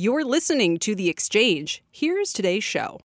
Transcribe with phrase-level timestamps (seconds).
[0.00, 1.82] You're listening to The Exchange.
[1.90, 3.00] Here's today's show.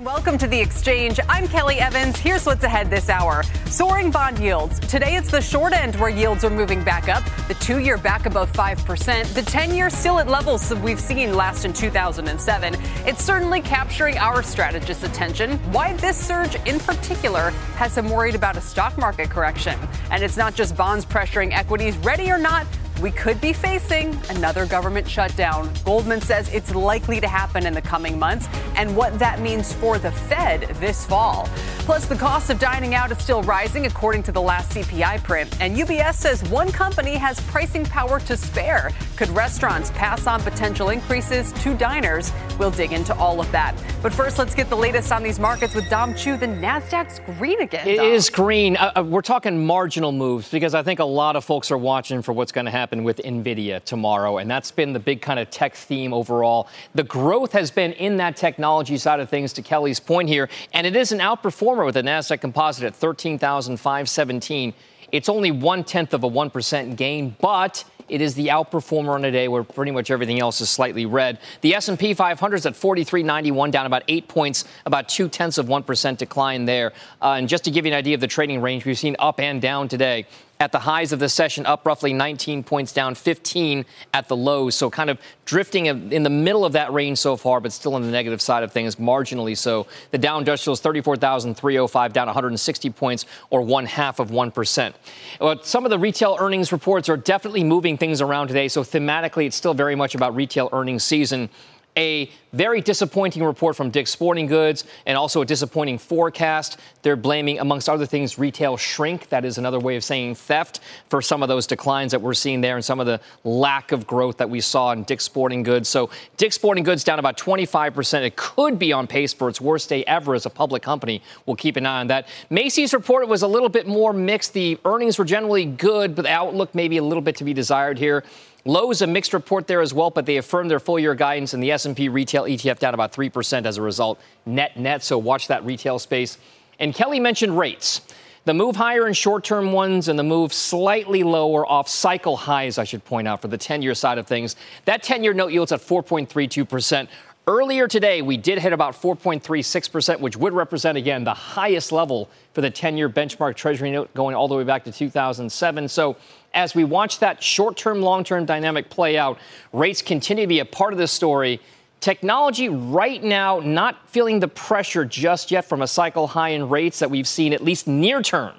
[0.00, 1.18] Welcome to the exchange.
[1.30, 2.18] I'm Kelly Evans.
[2.18, 3.42] Here's what's ahead this hour.
[3.64, 4.78] Soaring bond yields.
[4.80, 7.24] Today it's the short end where yields are moving back up.
[7.48, 9.32] The two year back above 5%.
[9.32, 12.76] The 10 year still at levels we've seen last in 2007.
[13.06, 15.56] It's certainly capturing our strategists' attention.
[15.72, 19.78] Why this surge in particular has them worried about a stock market correction.
[20.10, 21.96] And it's not just bonds pressuring equities.
[21.96, 22.66] Ready or not,
[23.00, 25.70] we could be facing another government shutdown.
[25.84, 29.98] Goldman says it's likely to happen in the coming months and what that means for
[29.98, 31.48] the Fed this fall.
[31.80, 35.60] Plus, the cost of dining out is still rising according to the last CPI print.
[35.60, 38.90] And UBS says one company has pricing power to spare.
[39.16, 42.32] Could restaurants pass on potential increases to diners?
[42.58, 43.76] We'll dig into all of that.
[44.02, 46.36] But first, let's get the latest on these markets with Dom Chu.
[46.36, 47.86] The Nasdaq's green again.
[47.86, 48.06] It Dom.
[48.06, 48.76] is green.
[48.76, 52.22] Uh, uh, we're talking marginal moves because I think a lot of folks are watching
[52.22, 55.50] for what's going to happen with Nvidia tomorrow, and that's been the big kind of
[55.50, 56.68] tech theme overall.
[56.94, 59.52] The growth has been in that technology side of things.
[59.54, 64.74] To Kelly's point here, and it is an outperformer with the Nasdaq Composite at 13,517.
[65.12, 69.24] It's only one tenth of a one percent gain, but it is the outperformer on
[69.24, 71.38] a day where pretty much everything else is slightly red.
[71.62, 75.82] The S&P 500 is at 43.91, down about eight points, about two tenths of one
[75.82, 76.92] percent decline there.
[77.20, 79.40] Uh, and just to give you an idea of the trading range, we've seen up
[79.40, 80.26] and down today
[80.58, 84.74] at the highs of the session, up roughly 19 points, down 15 at the lows.
[84.74, 88.02] So kind of drifting in the middle of that range so far, but still on
[88.02, 89.86] the negative side of things, marginally so.
[90.12, 94.94] The Dow Industrial is 34,305, down 160 points, or one half of 1%.
[95.38, 98.68] But some of the retail earnings reports are definitely moving things around today.
[98.68, 101.50] So thematically, it's still very much about retail earnings season
[101.96, 106.78] a very disappointing report from Dick's Sporting Goods and also a disappointing forecast.
[107.02, 109.28] They're blaming, amongst other things, retail shrink.
[109.28, 112.60] That is another way of saying theft for some of those declines that we're seeing
[112.60, 115.88] there and some of the lack of growth that we saw in Dick's Sporting Goods.
[115.88, 118.22] So Dick's Sporting Goods down about 25%.
[118.22, 121.22] It could be on pace for its worst day ever as a public company.
[121.44, 122.28] We'll keep an eye on that.
[122.50, 124.52] Macy's report was a little bit more mixed.
[124.52, 127.98] The earnings were generally good, but the outlook maybe a little bit to be desired
[127.98, 128.24] here.
[128.66, 131.62] Lowe's a mixed report there as well, but they affirmed their full year guidance, and
[131.62, 135.04] the S&P retail ETF down about three percent as a result, net net.
[135.04, 136.36] So watch that retail space.
[136.78, 138.02] And Kelly mentioned rates.
[138.44, 142.78] The move higher in short term ones and the move slightly lower off cycle highs,
[142.78, 144.56] I should point out, for the 10 year side of things.
[144.84, 147.08] That 10 year note yield's at 4.32%.
[147.48, 152.60] Earlier today, we did hit about 4.36%, which would represent, again, the highest level for
[152.60, 155.88] the 10 year benchmark Treasury note going all the way back to 2007.
[155.88, 156.16] So
[156.56, 159.38] as we watch that short term, long term dynamic play out,
[159.72, 161.60] rates continue to be a part of this story.
[162.00, 166.98] Technology right now not feeling the pressure just yet from a cycle high in rates
[166.98, 168.54] that we've seen at least near term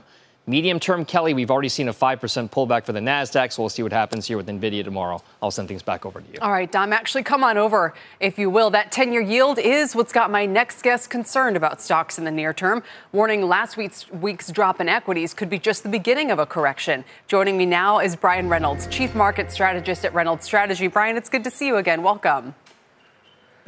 [0.50, 3.84] Medium term, Kelly, we've already seen a 5% pullback for the NASDAQ, so we'll see
[3.84, 5.22] what happens here with NVIDIA tomorrow.
[5.42, 6.40] I'll send things back over to you.
[6.42, 8.70] All right, Dom, actually come on over, if you will.
[8.70, 12.32] That 10 year yield is what's got my next guest concerned about stocks in the
[12.32, 12.82] near term,
[13.12, 17.04] warning last week's, week's drop in equities could be just the beginning of a correction.
[17.28, 20.88] Joining me now is Brian Reynolds, Chief Market Strategist at Reynolds Strategy.
[20.88, 22.04] Brian, it's good to see you again.
[22.04, 22.56] Welcome.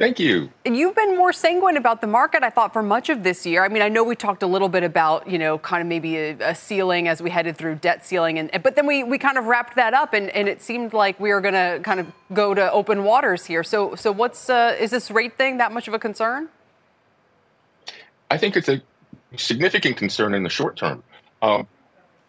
[0.00, 0.50] Thank you.
[0.64, 3.62] And you've been more sanguine about the market, I thought, for much of this year.
[3.62, 6.16] I mean, I know we talked a little bit about, you know, kind of maybe
[6.16, 9.36] a, a ceiling as we headed through debt ceiling, and but then we, we kind
[9.36, 12.06] of wrapped that up, and, and it seemed like we were going to kind of
[12.32, 13.62] go to open waters here.
[13.62, 16.48] So, so what's uh, is this rate thing that much of a concern?
[18.30, 18.80] I think it's a
[19.36, 21.02] significant concern in the short term.
[21.42, 21.66] Um,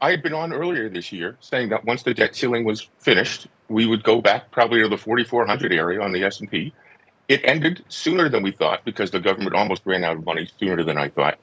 [0.02, 3.48] I had been on earlier this year saying that once the debt ceiling was finished,
[3.70, 6.74] we would go back probably to the 4,400 area on the S&P
[7.32, 10.84] it ended sooner than we thought because the government almost ran out of money sooner
[10.84, 11.40] than I thought.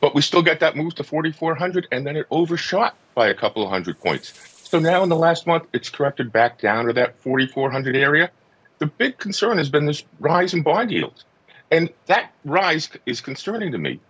[0.00, 3.64] But we still got that move to 4,400, and then it overshot by a couple
[3.64, 4.34] of hundred points.
[4.62, 8.30] So now in the last month, it's corrected back down to that 4,400 area.
[8.78, 11.24] The big concern has been this rise in bond yields.
[11.72, 14.00] And that rise is concerning to me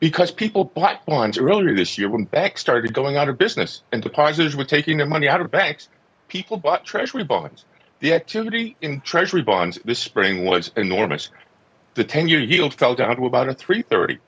[0.00, 4.02] because people bought bonds earlier this year when banks started going out of business and
[4.02, 5.88] depositors were taking their money out of banks.
[6.28, 7.64] People bought treasury bonds.
[8.06, 11.30] The activity in treasury bonds this spring was enormous.
[11.94, 14.20] The 10 year yield fell down to about a 330.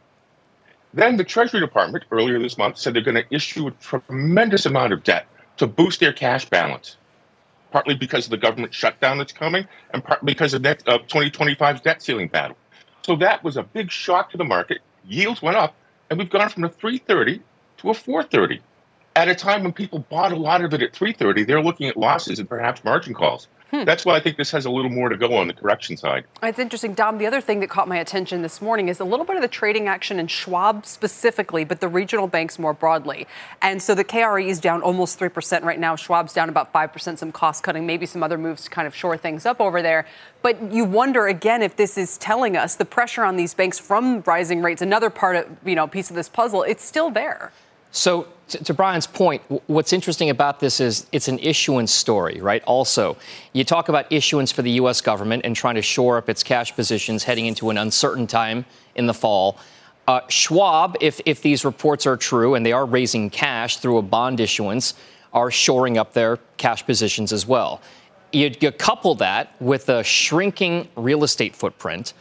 [0.93, 4.95] Then the Treasury Department earlier this month said they're going to issue a tremendous amount
[4.95, 5.29] of debt
[5.59, 6.97] to boost their cash balance,
[7.71, 11.81] partly because of the government shutdown that's coming, and partly because of that, uh, 2025's
[11.81, 12.57] debt ceiling battle.
[13.03, 14.79] So that was a big shock to the market.
[15.07, 15.77] Yields went up,
[16.11, 17.41] and we've gone from a 330
[17.77, 18.61] to a 430.
[19.15, 21.97] At a time when people bought a lot of it at 330, they're looking at
[21.97, 23.47] losses and perhaps margin calls.
[23.71, 23.85] Hmm.
[23.85, 26.25] That's why I think this has a little more to go on the correction side.
[26.43, 27.19] It's interesting, Dom.
[27.19, 29.49] The other thing that caught my attention this morning is a little bit of the
[29.49, 33.27] trading action in Schwab specifically, but the regional banks more broadly.
[33.61, 35.97] And so the KRE is down almost 3% right now.
[35.97, 39.19] Schwab's down about 5%, some cost cutting, maybe some other moves to kind of shore
[39.19, 40.07] things up over there.
[40.41, 44.23] But you wonder again if this is telling us the pressure on these banks from
[44.23, 47.53] rising rates, another part of, you know, piece of this puzzle, it's still there.
[47.91, 52.63] So, to, to, Brian's point, what's interesting about this is it's an issuance story, right?
[52.65, 53.17] Also,
[53.53, 55.01] you talk about issuance for the U.S.
[55.01, 58.65] government and trying to shore up its cash positions heading into an uncertain time
[58.95, 59.59] in the fall.
[60.07, 64.03] Uh, Schwab, if, if these reports are true and they are raising cash through a
[64.03, 64.95] bond issuance,
[65.33, 67.83] are shoring up their cash positions as well.
[68.33, 72.15] You, you couple that with a shrinking real estate footprint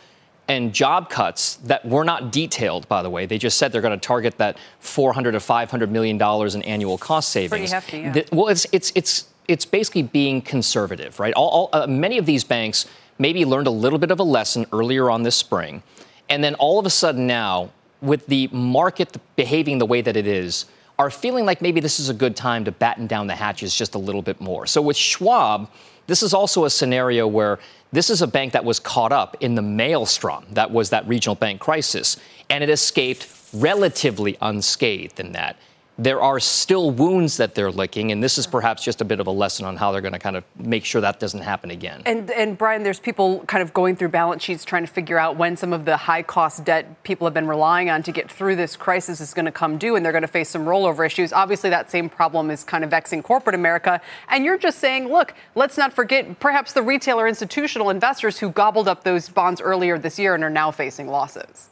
[0.48, 3.26] and job cuts that were not detailed, by the way.
[3.26, 6.98] They just said they're going to target that 400 to 500 million dollars in annual
[6.98, 7.50] cost savings.
[7.50, 8.24] Pretty hefty, yeah.
[8.32, 11.34] well, it's it's it's it's basically being conservative, right?
[11.34, 12.86] All, all uh, many of these banks
[13.18, 15.84] maybe learned a little bit of a lesson earlier on this spring,
[16.30, 17.70] and then all of a sudden now,
[18.02, 20.66] with the market behaving the way that it is,
[21.00, 23.96] are feeling like maybe this is a good time to batten down the hatches just
[23.96, 24.66] a little bit more.
[24.66, 25.70] So with Schwab,
[26.08, 27.60] this is also a scenario where
[27.92, 31.36] this is a bank that was caught up in the maelstrom that was that regional
[31.36, 32.18] bank crisis,
[32.50, 35.58] and it escaped relatively unscathed in that
[35.98, 39.26] there are still wounds that they're licking, and this is perhaps just a bit of
[39.26, 42.04] a lesson on how they're going to kind of make sure that doesn't happen again.
[42.06, 45.38] And, and Brian, there's people kind of going through balance sheets trying to figure out
[45.38, 48.56] when some of the high cost debt people have been relying on to get through
[48.56, 51.34] this crisis is going to come due, and they're going to face some rollover issues.
[51.34, 54.00] Obviously, that same problem is kind of vexing corporate America.
[54.30, 58.50] And you're just saying, look, let's not forget perhaps the retail or institutional investors who
[58.50, 61.70] gobbled up those bonds earlier this year and are now facing losses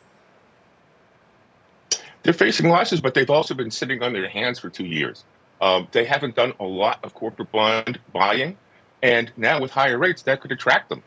[2.26, 5.24] they're facing losses, but they've also been sitting on their hands for two years.
[5.62, 8.58] Um, they haven't done a lot of corporate bond buying,
[9.04, 11.04] and now with higher rates, that could attract them.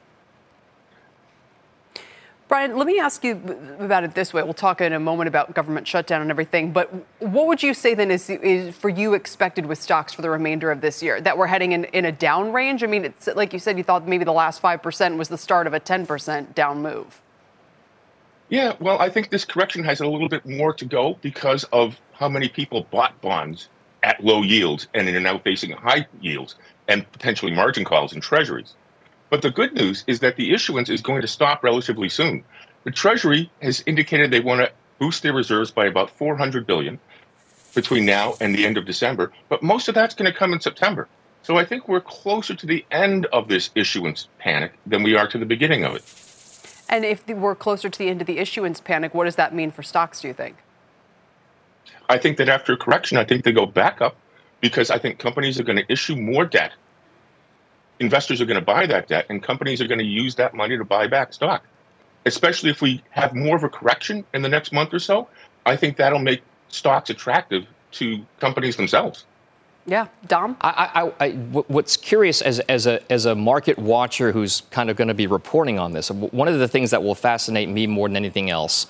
[2.47, 3.33] Brian, let me ask you
[3.79, 4.43] about it this way.
[4.43, 6.89] We'll talk in a moment about government shutdown and everything, but
[7.19, 10.71] what would you say then is, is for you expected with stocks for the remainder
[10.71, 11.21] of this year?
[11.21, 12.85] That we're heading in, in a down range?
[12.85, 15.67] I mean, it's like you said, you thought maybe the last 5% was the start
[15.67, 17.21] of a 10% down move.
[18.49, 22.01] Yeah, well, I think this correction has a little bit more to go because of
[22.13, 23.69] how many people bought bonds
[24.03, 26.55] at low yields and are now facing high yields
[26.89, 28.75] and potentially margin calls in treasuries.
[29.29, 32.43] But the good news is that the issuance is going to stop relatively soon.
[32.85, 36.99] The Treasury has indicated they want to boost their reserves by about 400 billion
[37.75, 40.61] between now and the end of December, but most of that's going to come in
[40.61, 41.07] September.
[41.43, 45.29] So I think we're closer to the end of this issuance panic than we are
[45.29, 46.28] to the beginning of it.
[46.89, 49.71] And if we're closer to the end of the issuance panic, what does that mean
[49.71, 50.57] for stocks, do you think?
[52.09, 54.17] I think that after correction, I think they go back up
[54.61, 56.73] because I think companies are going to issue more debt.
[58.01, 60.77] Investors are going to buy that debt, and companies are going to use that money
[60.79, 61.65] to buy back stock.
[62.25, 65.29] Especially if we have more of a correction in the next month or so,
[65.67, 69.25] I think that'll make stocks attractive to companies themselves.
[69.89, 70.55] Yeah, Dom.
[70.61, 74.97] I, I, I, what's curious as, as a as a market watcher who's kind of
[74.97, 78.07] going to be reporting on this, one of the things that will fascinate me more
[78.07, 78.87] than anything else,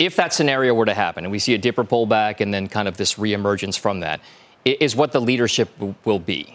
[0.00, 2.88] if that scenario were to happen and we see a dipper pullback and then kind
[2.88, 4.20] of this reemergence from that,
[4.64, 5.68] is what the leadership
[6.04, 6.52] will be.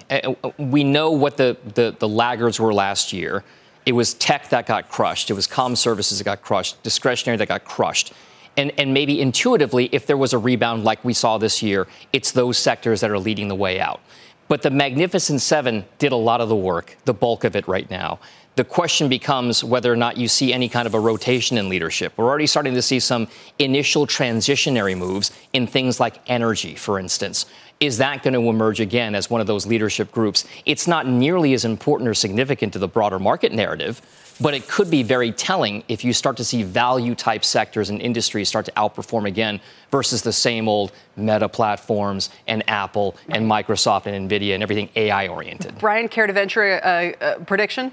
[0.58, 3.46] We know what the, the, the laggards were last year.
[3.86, 5.30] It was tech that got crushed.
[5.30, 6.84] It was comm services that got crushed.
[6.84, 8.12] Discretionary that got crushed.
[8.58, 12.32] And, and maybe intuitively, if there was a rebound like we saw this year, it's
[12.32, 14.02] those sectors that are leading the way out.
[14.50, 17.90] But the Magnificent Seven did a lot of the work, the bulk of it right
[17.90, 18.20] now.
[18.56, 22.12] The question becomes whether or not you see any kind of a rotation in leadership.
[22.18, 27.46] We're already starting to see some initial transitionary moves in things like energy, for instance.
[27.80, 30.46] Is that going to emerge again as one of those leadership groups?
[30.66, 34.02] It's not nearly as important or significant to the broader market narrative,
[34.42, 38.02] but it could be very telling if you start to see value type sectors and
[38.02, 39.60] industries start to outperform again
[39.92, 45.28] versus the same old meta platforms and Apple and Microsoft and Nvidia and everything AI
[45.28, 45.78] oriented.
[45.80, 47.92] Brian, care to venture a, a prediction?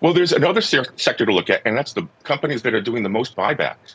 [0.00, 3.08] Well, there's another sector to look at, and that's the companies that are doing the
[3.08, 3.94] most buybacks.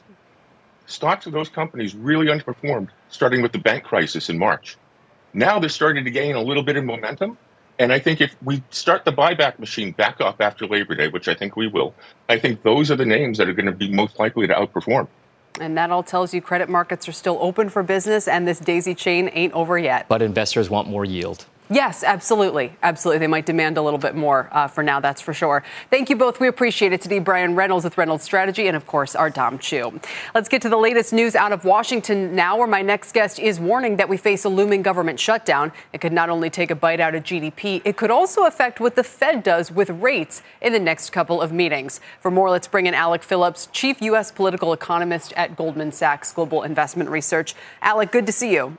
[0.85, 4.77] Stocks of those companies really underperformed starting with the bank crisis in March.
[5.33, 7.37] Now they're starting to gain a little bit of momentum,
[7.79, 11.27] and I think if we start the buyback machine back up after Labor Day, which
[11.27, 11.93] I think we will,
[12.27, 15.07] I think those are the names that are going to be most likely to outperform.
[15.59, 18.93] And that all tells you credit markets are still open for business and this daisy
[18.93, 20.07] chain ain't over yet.
[20.07, 21.45] But investors want more yield.
[21.69, 22.71] Yes, absolutely.
[22.81, 23.19] Absolutely.
[23.19, 25.63] They might demand a little bit more uh, for now, that's for sure.
[25.89, 26.39] Thank you both.
[26.39, 27.19] We appreciate it today.
[27.19, 29.99] Brian Reynolds with Reynolds Strategy, and of course, our Dom Chu.
[30.33, 33.59] Let's get to the latest news out of Washington now, where my next guest is
[33.59, 35.73] warning that we face a looming government shutdown.
[35.91, 38.95] It could not only take a bite out of GDP, it could also affect what
[38.95, 41.99] the Fed does with rates in the next couple of meetings.
[42.21, 44.31] For more, let's bring in Alec Phillips, Chief U.S.
[44.31, 47.55] Political Economist at Goldman Sachs Global Investment Research.
[47.81, 48.77] Alec, good to see you.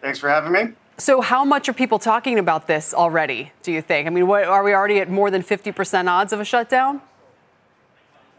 [0.00, 0.72] Thanks for having me.
[0.98, 4.06] So, how much are people talking about this already, do you think?
[4.06, 7.02] I mean, what, are we already at more than 50% odds of a shutdown?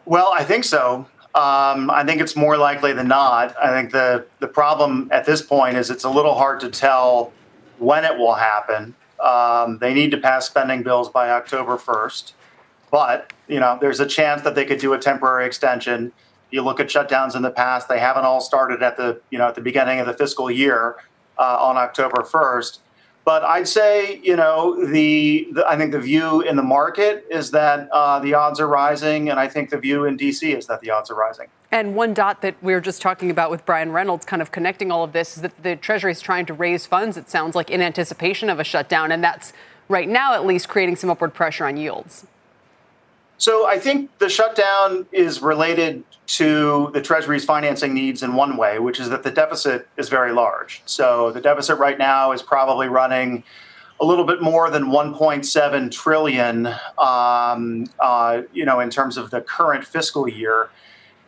[0.06, 1.06] Well, I think so.
[1.36, 3.56] Um, I think it's more likely than not.
[3.62, 7.32] I think the, the problem at this point is it's a little hard to tell
[7.78, 8.96] when it will happen.
[9.24, 12.34] Um, they need to pass spending bills by October 1st,
[12.90, 16.12] but you know there's a chance that they could do a temporary extension.
[16.52, 19.48] You look at shutdowns in the past; they haven't all started at the you know
[19.48, 20.98] at the beginning of the fiscal year
[21.40, 22.80] uh, on October 1st.
[23.28, 27.52] But I'd say, you know, the, the, I think the view in the market is
[27.52, 30.80] that uh, the odds are rising, and I think the view in DC is that
[30.80, 31.48] the odds are rising.
[31.70, 34.92] And one dot that we were just talking about with Brian Reynolds, kind of connecting
[34.94, 37.18] all of this, is that the Treasury is trying to raise funds.
[37.18, 39.52] It sounds like in anticipation of a shutdown, and that's
[39.90, 42.26] right now at least creating some upward pressure on yields.
[43.38, 48.80] So I think the shutdown is related to the Treasury's financing needs in one way,
[48.80, 50.82] which is that the deficit is very large.
[50.86, 53.44] So the deficit right now is probably running
[54.00, 56.68] a little bit more than 1.7 trillion,
[56.98, 60.70] um, uh, you know, in terms of the current fiscal year,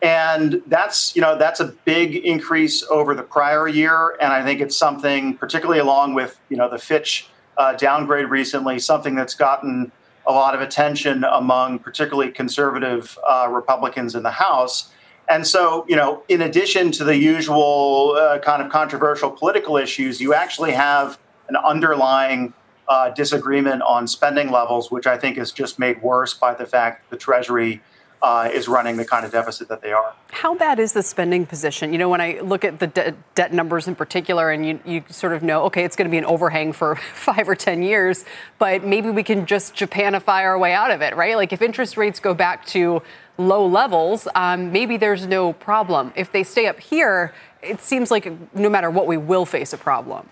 [0.02, 4.62] and that's you know that's a big increase over the prior year, and I think
[4.62, 7.28] it's something, particularly along with you know the Fitch
[7.58, 9.92] uh, downgrade recently, something that's gotten
[10.28, 14.92] a lot of attention among particularly conservative uh, Republicans in the House.
[15.28, 20.20] And so, you know, in addition to the usual uh, kind of controversial political issues,
[20.20, 22.54] you actually have an underlying
[22.88, 27.04] uh, disagreement on spending levels, which I think is just made worse by the fact
[27.04, 27.82] that the Treasury
[28.22, 30.14] uh, is running the kind of deficit that they are.
[30.30, 31.94] How bad is the spending position?
[31.94, 35.04] You know, when I look at the de- debt numbers in particular, and you, you
[35.10, 38.26] sort of know, okay, it's going to be an overhang for five or 10 years,
[38.58, 41.36] but maybe we can just Japanify our way out of it, right?
[41.36, 43.02] Like if interest rates go back to
[43.38, 46.12] low levels, um, maybe there's no problem.
[46.16, 49.78] If they stay up here, it seems like no matter what, we will face a
[49.78, 50.28] problem.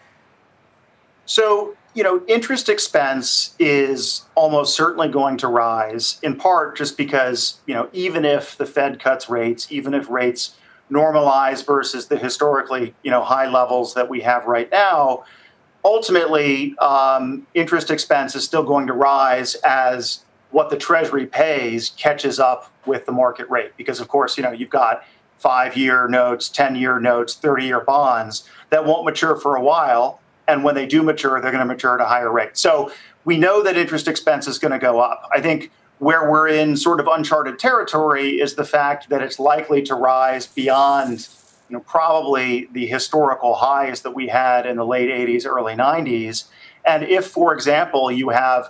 [1.26, 7.60] So you know, interest expense is almost certainly going to rise, in part just because,
[7.66, 10.56] you know, even if the Fed cuts rates, even if rates
[10.92, 15.24] normalize versus the historically, you know, high levels that we have right now,
[15.84, 22.40] ultimately, um, interest expense is still going to rise as what the Treasury pays catches
[22.40, 23.72] up with the market rate.
[23.76, 25.04] Because, of course, you know, you've got
[25.40, 30.20] five year notes, 10 year notes, 30 year bonds that won't mature for a while
[30.48, 32.58] and when they do mature, they're going to mature at a higher rate.
[32.58, 32.92] So
[33.26, 35.30] we know that interest expense is going to go up.
[35.34, 39.82] I think where we're in sort of uncharted territory is the fact that it's likely
[39.84, 41.28] to rise beyond
[41.70, 46.46] you know probably the historical highs that we had in the late 80s early 90s
[46.86, 48.70] and if for example you have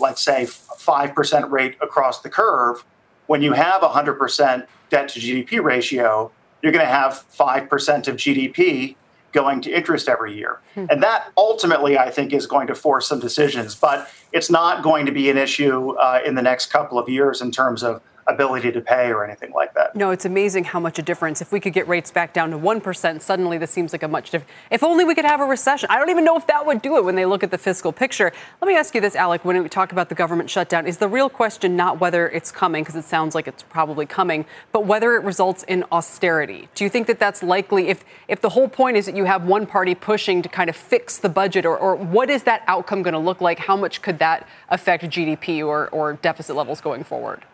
[0.00, 2.84] let's say 5% rate across the curve
[3.26, 8.16] when you have a 100% debt to GDP ratio you're going to have 5% of
[8.16, 8.96] GDP
[9.34, 10.60] going to interest every year.
[10.74, 10.86] Hmm.
[10.88, 13.74] And that ultimately, I think, is going to force some decisions.
[13.74, 17.42] But it's not going to be an issue uh, in the next couple of years
[17.42, 19.94] in terms of ability to pay or anything like that.
[19.94, 21.40] No, it's amazing how much a difference.
[21.40, 24.30] If we could get rates back down to 1%, suddenly this seems like a much
[24.30, 24.50] different.
[24.70, 25.88] If only we could have a recession.
[25.90, 27.92] I don't even know if that would do it when they look at the fiscal
[27.92, 28.32] picture.
[28.60, 31.08] Let me ask you this, Alec, when we talk about the government shutdown, is the
[31.08, 35.14] real question not whether it's coming, because it sounds like it's probably coming, but whether
[35.14, 36.68] it results in austerity?
[36.74, 39.44] Do you think that that's likely if, if the whole point is that you have
[39.44, 43.02] one party pushing to kind of fix the budget, or, or what is that outcome
[43.02, 43.58] going to look like?
[43.58, 47.44] How much could that affect GDP or, or deficit levels going forward?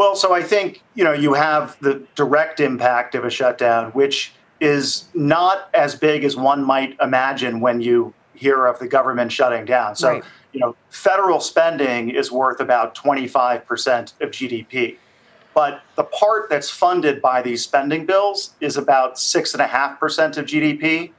[0.00, 4.32] Well, so I think you know you have the direct impact of a shutdown, which
[4.58, 9.66] is not as big as one might imagine when you hear of the government shutting
[9.66, 9.96] down.
[9.96, 10.24] So, right.
[10.54, 14.96] you know, federal spending is worth about 25% of GDP.
[15.52, 21.10] But the part that's funded by these spending bills is about 6.5% of GDP.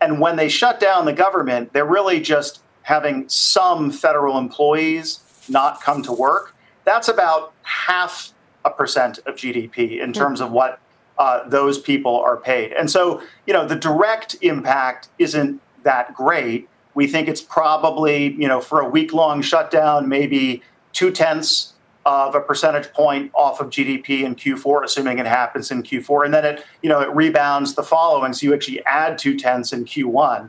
[0.00, 5.80] And when they shut down the government, they're really just having some federal employees not
[5.80, 6.56] come to work
[6.88, 8.32] that's about half
[8.64, 10.80] a percent of GDP in terms of what
[11.18, 12.72] uh, those people are paid.
[12.72, 16.68] And so, you know, the direct impact isn't that great.
[16.94, 21.74] We think it's probably, you know, for a week long shutdown, maybe two tenths
[22.06, 26.24] of a percentage point off of GDP in Q4, assuming it happens in Q4.
[26.24, 28.32] And then it, you know, it rebounds the following.
[28.32, 30.48] So you actually add two tenths in Q1.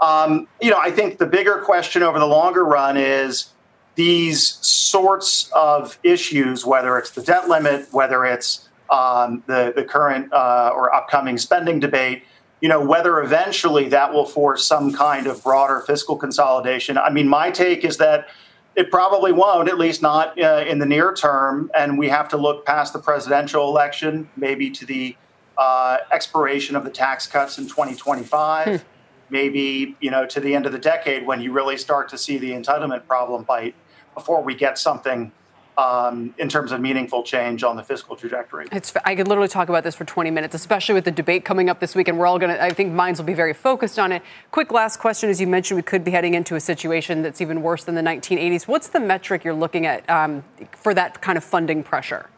[0.00, 3.50] Um, you know, I think the bigger question over the longer run is
[3.96, 10.32] these sorts of issues, whether it's the debt limit, whether it's um, the the current
[10.32, 12.22] uh, or upcoming spending debate,
[12.60, 16.96] you know, whether eventually that will force some kind of broader fiscal consolidation.
[16.96, 18.28] I mean, my take is that
[18.76, 21.70] it probably won't, at least not uh, in the near term.
[21.74, 25.16] And we have to look past the presidential election, maybe to the
[25.56, 28.86] uh, expiration of the tax cuts in 2025, hmm.
[29.30, 32.36] maybe you know to the end of the decade when you really start to see
[32.36, 33.74] the entitlement problem bite
[34.16, 35.30] before we get something
[35.78, 38.66] um, in terms of meaningful change on the fiscal trajectory.
[38.72, 41.68] It's, I could literally talk about this for 20 minutes, especially with the debate coming
[41.68, 43.98] up this week, and we're all going to, I think minds will be very focused
[43.98, 44.22] on it.
[44.50, 45.28] Quick last question.
[45.28, 48.00] As you mentioned, we could be heading into a situation that's even worse than the
[48.00, 48.66] 1980s.
[48.66, 52.30] What's the metric you're looking at um, for that kind of funding pressure?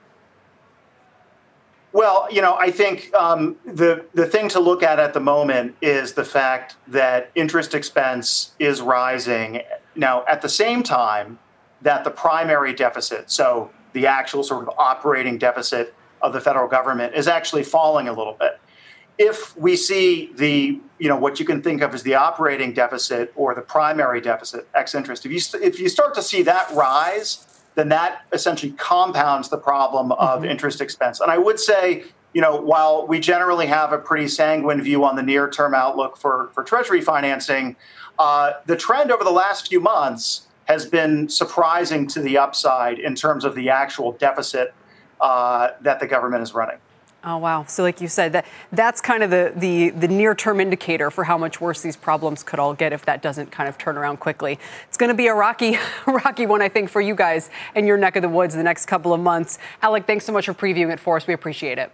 [1.92, 5.74] Well, you know, I think um, the the thing to look at at the moment
[5.80, 9.62] is the fact that interest expense is rising.
[9.96, 11.38] Now, at the same time,
[11.82, 17.14] that the primary deficit, so the actual sort of operating deficit of the federal government,
[17.14, 18.60] is actually falling a little bit.
[19.18, 23.32] If we see the, you know, what you can think of as the operating deficit
[23.34, 27.44] or the primary deficit, ex interest, if you, if you start to see that rise,
[27.74, 30.50] then that essentially compounds the problem of mm-hmm.
[30.50, 31.20] interest expense.
[31.20, 32.04] And I would say,
[32.34, 36.16] you know, while we generally have a pretty sanguine view on the near term outlook
[36.16, 37.76] for, for Treasury financing,
[38.18, 43.14] uh, the trend over the last few months has been surprising to the upside in
[43.14, 44.74] terms of the actual deficit
[45.20, 46.78] uh, that the government is running.
[47.24, 47.64] Oh wow!
[47.64, 51.24] So, like you said, that that's kind of the the, the near term indicator for
[51.24, 54.18] how much worse these problems could all get if that doesn't kind of turn around
[54.20, 54.56] quickly.
[54.86, 57.96] It's going to be a rocky, rocky one, I think, for you guys in your
[57.96, 59.58] neck of the woods the next couple of months.
[59.82, 61.26] Alec, thanks so much for previewing it for us.
[61.26, 61.90] We appreciate it.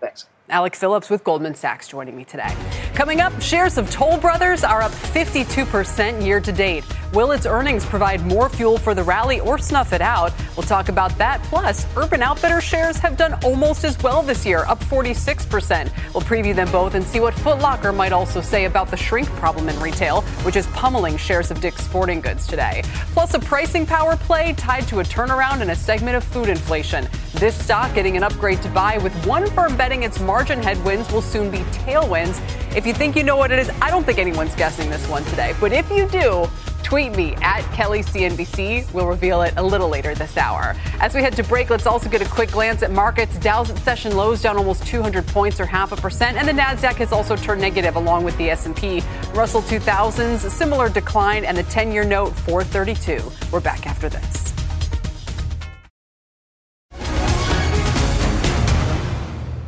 [0.00, 0.26] Thanks.
[0.48, 2.54] Alec Phillips with Goldman Sachs joining me today.
[2.96, 6.82] Coming up, shares of Toll Brothers are up 52% year to date.
[7.12, 10.32] Will its earnings provide more fuel for the rally or snuff it out?
[10.56, 11.42] We'll talk about that.
[11.44, 15.92] Plus, Urban Outfitter shares have done almost as well this year, up 46%.
[16.14, 19.28] We'll preview them both and see what Foot Locker might also say about the shrink
[19.36, 22.82] problem in retail, which is pummeling shares of Dick's Sporting Goods today.
[23.12, 27.06] Plus, a pricing power play tied to a turnaround in a segment of food inflation.
[27.34, 31.22] This stock getting an upgrade to buy, with one firm betting its margin headwinds will
[31.22, 32.40] soon be tailwinds.
[32.74, 35.24] If you think you know what it is, I don't think anyone's guessing this one
[35.24, 35.54] today.
[35.60, 36.48] But if you do,
[36.86, 38.92] Tweet me at Kelly CNBC.
[38.92, 40.76] We'll reveal it a little later this hour.
[41.00, 43.36] As we head to break, let's also get a quick glance at markets.
[43.38, 46.94] Dow's at session lows down almost 200 points or half a percent, and the Nasdaq
[46.94, 49.02] has also turned negative along with the S&P.
[49.34, 53.20] Russell 2000s, similar decline, and the 10-year note 432.
[53.50, 54.55] We're back after this.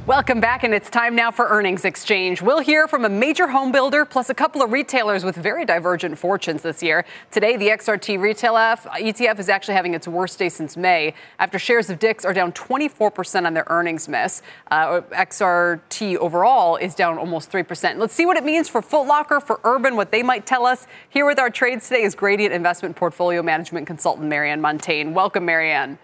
[0.08, 2.40] Welcome back, and it's time now for Earnings Exchange.
[2.40, 6.16] We'll hear from a major home builder plus a couple of retailers with very divergent
[6.16, 7.04] fortunes this year.
[7.30, 11.90] Today, the XRT Retail ETF is actually having its worst day since May after shares
[11.90, 14.40] of Dick's are down 24% on their earnings miss.
[14.70, 17.98] Uh, XRT overall is down almost 3%.
[17.98, 20.86] Let's see what it means for Foot Locker, for Urban, what they might tell us.
[21.10, 25.12] Here with our trades today is Gradient Investment Portfolio Management Consultant Mariann Montagne.
[25.12, 25.98] Welcome, Mariann.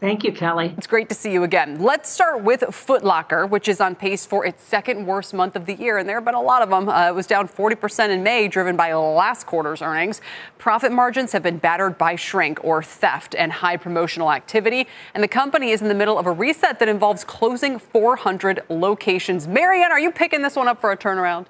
[0.00, 0.72] Thank you, Kelly.
[0.78, 1.82] It's great to see you again.
[1.82, 5.66] Let's start with Foot Locker, which is on pace for its second worst month of
[5.66, 6.88] the year, and there have been a lot of them.
[6.88, 10.20] Uh, it was down 40% in May, driven by last quarter's earnings.
[10.56, 15.28] Profit margins have been battered by shrink or theft and high promotional activity, and the
[15.28, 19.48] company is in the middle of a reset that involves closing 400 locations.
[19.48, 21.46] Mariann, are you picking this one up for a turnaround?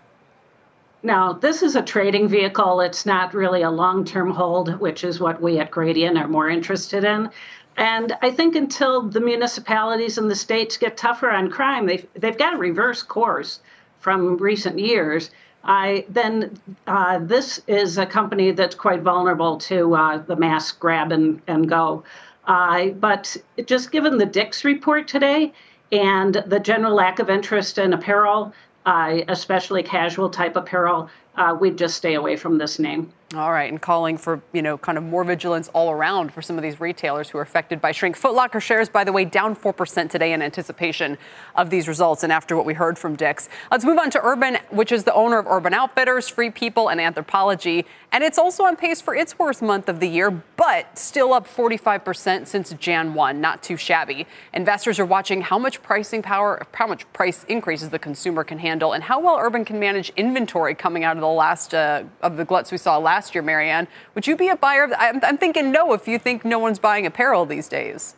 [1.03, 2.81] Now, this is a trading vehicle.
[2.81, 6.49] It's not really a long term hold, which is what we at Gradient are more
[6.49, 7.31] interested in.
[7.79, 12.37] And I think until the municipalities and the states get tougher on crime, they've, they've
[12.37, 13.61] got to reverse course
[14.01, 15.31] from recent years.
[15.63, 21.13] I, then uh, this is a company that's quite vulnerable to uh, the mass grab
[21.13, 22.03] and, and go.
[22.49, 25.53] Uh, but just given the Dick's report today
[25.93, 28.53] and the general lack of interest in apparel,
[28.87, 33.13] especially casual type apparel, uh, we'd just stay away from this name.
[33.35, 36.57] All right, and calling for, you know, kind of more vigilance all around for some
[36.57, 38.17] of these retailers who are affected by shrink.
[38.17, 41.19] Foot Locker shares, by the way, down 4% today in anticipation
[41.55, 43.51] of these results and after what we heard from Dick's.
[43.71, 46.99] Let's move on to Urban, which is the owner of Urban Outfitters, Free People, and
[46.99, 47.85] Anthropologie.
[48.13, 51.47] And it's also on pace for its worst month of the year, but still up
[51.47, 53.41] 45% since Jan 1.
[53.43, 54.27] Not too shabby.
[54.55, 58.95] Investors are watching how much pricing power, how much price increases the consumer can handle,
[58.95, 62.45] and how well Urban can manage inventory coming out of the last, uh, of the
[62.45, 63.89] gluts we saw last last year, Mariann.
[64.15, 64.85] Would you be a buyer?
[64.85, 68.15] Of, I'm, I'm thinking no if you think no one's buying apparel these days.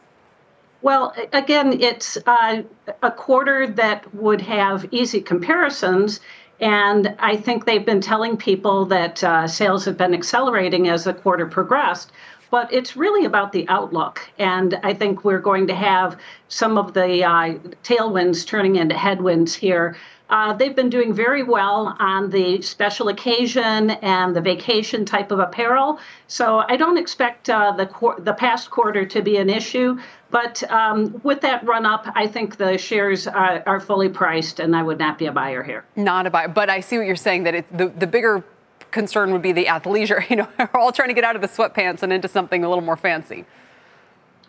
[0.82, 2.62] Well, again, it's uh,
[3.02, 6.20] a quarter that would have easy comparisons.
[6.60, 11.14] And I think they've been telling people that uh, sales have been accelerating as the
[11.14, 12.12] quarter progressed
[12.50, 14.28] but it's really about the outlook.
[14.38, 16.18] And I think we're going to have
[16.48, 19.96] some of the uh, tailwinds turning into headwinds here.
[20.30, 25.40] Uh, they've been doing very well on the special occasion and the vacation type of
[25.40, 25.98] apparel.
[26.28, 29.98] So I don't expect uh, the the past quarter to be an issue.
[30.30, 34.76] But um, with that run up, I think the shares are, are, fully priced, and
[34.76, 35.84] I would not be a buyer here.
[35.96, 38.44] Not a buyer, but I see what you're saying that it, the the bigger
[38.92, 40.24] concern would be the athleisure.
[40.30, 42.68] You know, we're all trying to get out of the sweatpants and into something a
[42.68, 43.44] little more fancy.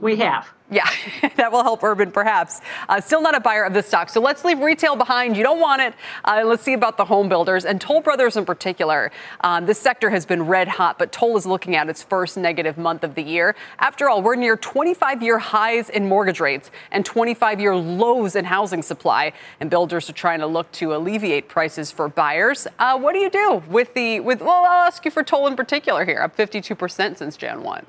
[0.01, 0.51] We have.
[0.71, 0.89] Yeah,
[1.35, 2.61] that will help Urban perhaps.
[2.89, 4.09] Uh, still not a buyer of this stock.
[4.09, 5.37] So let's leave retail behind.
[5.37, 5.93] You don't want it.
[6.23, 9.11] Uh, let's see about the home builders and Toll Brothers in particular.
[9.41, 12.77] Um, this sector has been red hot, but Toll is looking at its first negative
[12.77, 13.53] month of the year.
[13.79, 18.45] After all, we're near 25 year highs in mortgage rates and 25 year lows in
[18.45, 19.33] housing supply.
[19.59, 22.65] And builders are trying to look to alleviate prices for buyers.
[22.79, 25.55] Uh, what do you do with the, with, well, I'll ask you for Toll in
[25.55, 27.85] particular here, up 52% since Jan 1.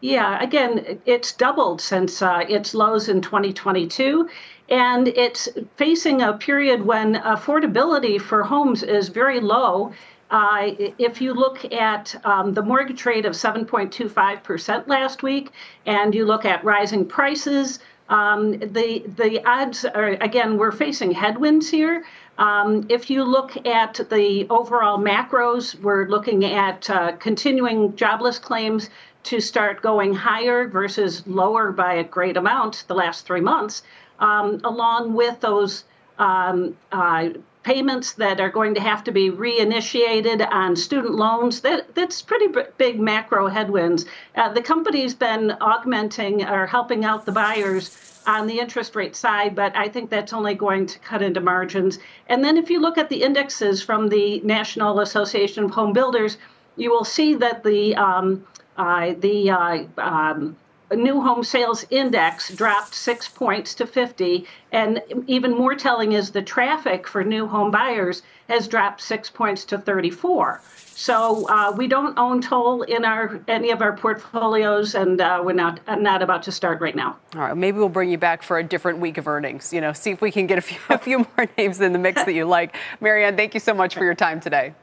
[0.00, 4.28] Yeah, again, it's doubled since uh, its lows in 2022.
[4.68, 9.92] And it's facing a period when affordability for homes is very low.
[10.30, 15.50] Uh, if you look at um, the mortgage rate of 7.25% last week,
[15.86, 17.78] and you look at rising prices,
[18.10, 22.04] um, the the odds are again we're facing headwinds here.
[22.38, 28.88] Um, if you look at the overall macros, we're looking at uh, continuing jobless claims
[29.28, 33.82] to start going higher versus lower by a great amount the last three months,
[34.20, 35.84] um, along with those
[36.18, 37.28] um, uh,
[37.62, 41.60] payments that are going to have to be reinitiated on student loans.
[41.60, 44.06] That, that's pretty big macro headwinds.
[44.34, 49.54] Uh, the company's been augmenting or helping out the buyers on the interest rate side,
[49.54, 51.98] but I think that's only going to cut into margins.
[52.28, 56.38] And then if you look at the indexes from the National Association of Home Builders,
[56.76, 58.46] you will see that the um,
[58.78, 60.56] uh, the uh, um,
[60.96, 64.46] new home sales index dropped six points to 50.
[64.72, 69.64] And even more telling is the traffic for new home buyers has dropped six points
[69.66, 70.62] to 34.
[70.94, 75.52] So uh, we don't own toll in our any of our portfolios, and uh, we're
[75.52, 77.16] not not about to start right now.
[77.36, 79.72] All right, maybe we'll bring you back for a different week of earnings.
[79.72, 82.00] You know, see if we can get a few, a few more names in the
[82.00, 82.74] mix that you like.
[83.00, 84.74] Mariann, thank you so much for your time today.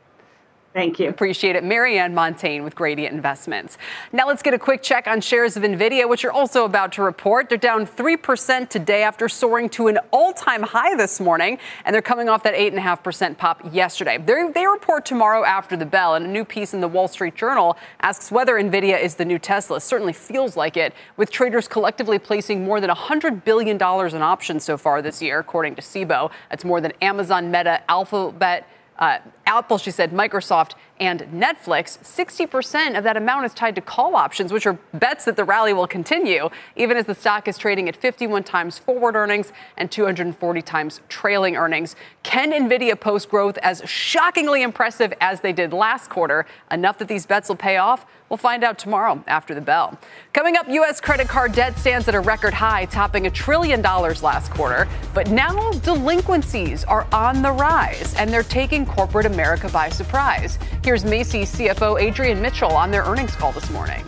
[0.76, 1.08] Thank you.
[1.08, 1.64] Appreciate it.
[1.64, 3.78] Mariann Montagne with Gradient Investments.
[4.12, 7.02] Now let's get a quick check on shares of NVIDIA, which are also about to
[7.02, 7.48] report.
[7.48, 12.02] They're down 3% today after soaring to an all time high this morning, and they're
[12.02, 14.18] coming off that 8.5% pop yesterday.
[14.18, 17.36] They're, they report tomorrow after the bell, and a new piece in the Wall Street
[17.36, 19.80] Journal asks whether NVIDIA is the new Tesla.
[19.80, 23.82] Certainly feels like it, with traders collectively placing more than $100 billion in
[24.22, 26.30] options so far this year, according to Cboe.
[26.50, 28.68] That's more than Amazon, Meta, Alphabet,
[29.00, 31.98] uh, Apple, she said, Microsoft, and Netflix.
[32.00, 35.74] 60% of that amount is tied to call options, which are bets that the rally
[35.74, 40.62] will continue, even as the stock is trading at 51 times forward earnings and 240
[40.62, 41.96] times trailing earnings.
[42.24, 46.46] Can NVIDIA post growth as shockingly impressive as they did last quarter?
[46.72, 48.06] Enough that these bets will pay off?
[48.30, 50.00] We'll find out tomorrow after the bell.
[50.34, 51.00] Coming up, U.S.
[51.00, 54.88] credit card debt stands at a record high, topping a trillion dollars last quarter.
[55.14, 60.58] But now delinquencies are on the rise, and they're taking corporate America by surprise.
[60.82, 64.04] Here's Macy's CFO Adrian Mitchell on their earnings call this morning.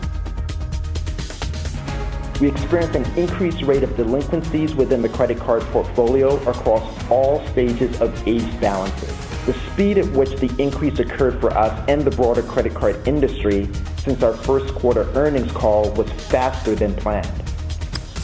[2.40, 8.00] We experienced an increased rate of delinquencies within the credit card portfolio across all stages
[8.00, 9.14] of age balances.
[9.44, 13.68] The speed at which the increase occurred for us and the broader credit card industry
[13.98, 17.26] since our first quarter earnings call was faster than planned.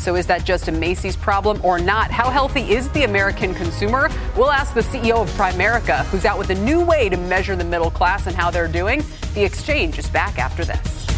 [0.04, 2.10] So, is that just a Macy's problem or not?
[2.10, 4.10] How healthy is the American consumer?
[4.36, 7.64] We'll ask the CEO of Primerica, who's out with a new way to measure the
[7.64, 9.02] middle class and how they're doing.
[9.32, 11.13] The exchange is back after this.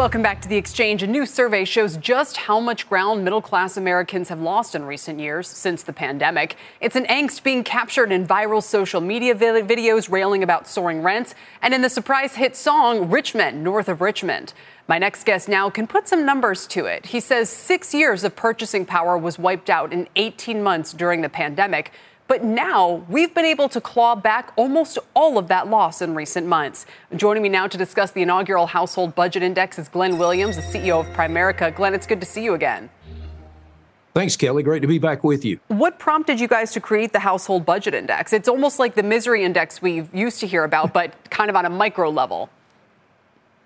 [0.00, 1.02] Welcome back to the exchange.
[1.02, 5.20] A new survey shows just how much ground middle class Americans have lost in recent
[5.20, 6.56] years since the pandemic.
[6.80, 11.74] It's an angst being captured in viral social media videos railing about soaring rents and
[11.74, 14.54] in the surprise hit song Rich Men North of Richmond.
[14.88, 17.04] My next guest now can put some numbers to it.
[17.04, 21.28] He says six years of purchasing power was wiped out in 18 months during the
[21.28, 21.92] pandemic.
[22.30, 26.46] But now we've been able to claw back almost all of that loss in recent
[26.46, 26.86] months.
[27.16, 31.00] Joining me now to discuss the inaugural Household Budget Index is Glenn Williams, the CEO
[31.00, 31.74] of Primerica.
[31.74, 32.88] Glenn, it's good to see you again.
[34.14, 34.62] Thanks, Kelly.
[34.62, 35.58] Great to be back with you.
[35.66, 38.32] What prompted you guys to create the Household Budget Index?
[38.32, 41.64] It's almost like the misery index we used to hear about, but kind of on
[41.64, 42.48] a micro level.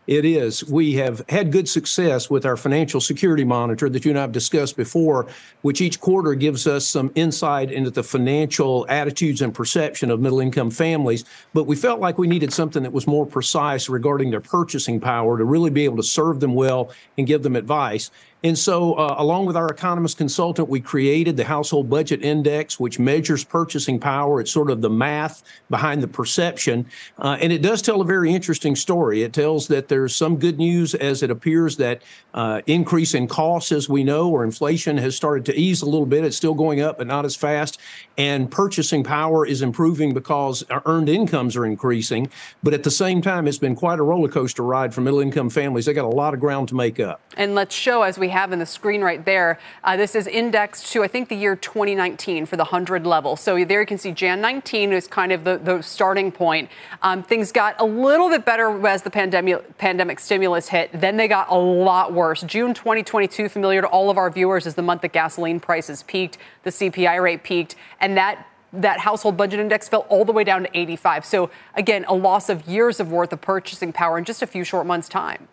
[0.06, 0.62] It is.
[0.64, 4.32] We have had good success with our financial security monitor that you and I have
[4.32, 5.26] discussed before,
[5.62, 10.40] which each quarter gives us some insight into the financial attitudes and perception of middle
[10.40, 11.24] income families.
[11.54, 15.38] But we felt like we needed something that was more precise regarding their purchasing power
[15.38, 18.10] to really be able to serve them well and give them advice.
[18.44, 22.98] And so, uh, along with our economist consultant, we created the Household Budget Index, which
[22.98, 24.38] measures purchasing power.
[24.38, 26.84] It's sort of the math behind the perception.
[27.18, 29.22] Uh, and it does tell a very interesting story.
[29.22, 32.02] It tells that there's some good news as it appears that
[32.34, 36.04] uh, increase in costs, as we know, or inflation has started to ease a little
[36.04, 36.22] bit.
[36.22, 37.80] It's still going up, but not as fast.
[38.18, 42.28] And purchasing power is improving because our earned incomes are increasing.
[42.62, 45.48] But at the same time, it's been quite a roller coaster ride for middle income
[45.48, 45.86] families.
[45.86, 47.22] They got a lot of ground to make up.
[47.38, 49.58] And let's show, as we have in the screen right there.
[49.82, 53.36] Uh, this is indexed to, I think, the year 2019 for the 100 level.
[53.36, 56.68] So there you can see Jan 19 is kind of the, the starting point.
[57.02, 60.90] Um, things got a little bit better as the pandemic, pandemic stimulus hit.
[60.92, 62.42] Then they got a lot worse.
[62.42, 66.36] June 2022, familiar to all of our viewers, is the month that gasoline prices peaked,
[66.64, 70.64] the CPI rate peaked, and that that household budget index fell all the way down
[70.64, 71.24] to 85.
[71.24, 74.64] So again, a loss of years of worth of purchasing power in just a few
[74.64, 75.46] short months' time.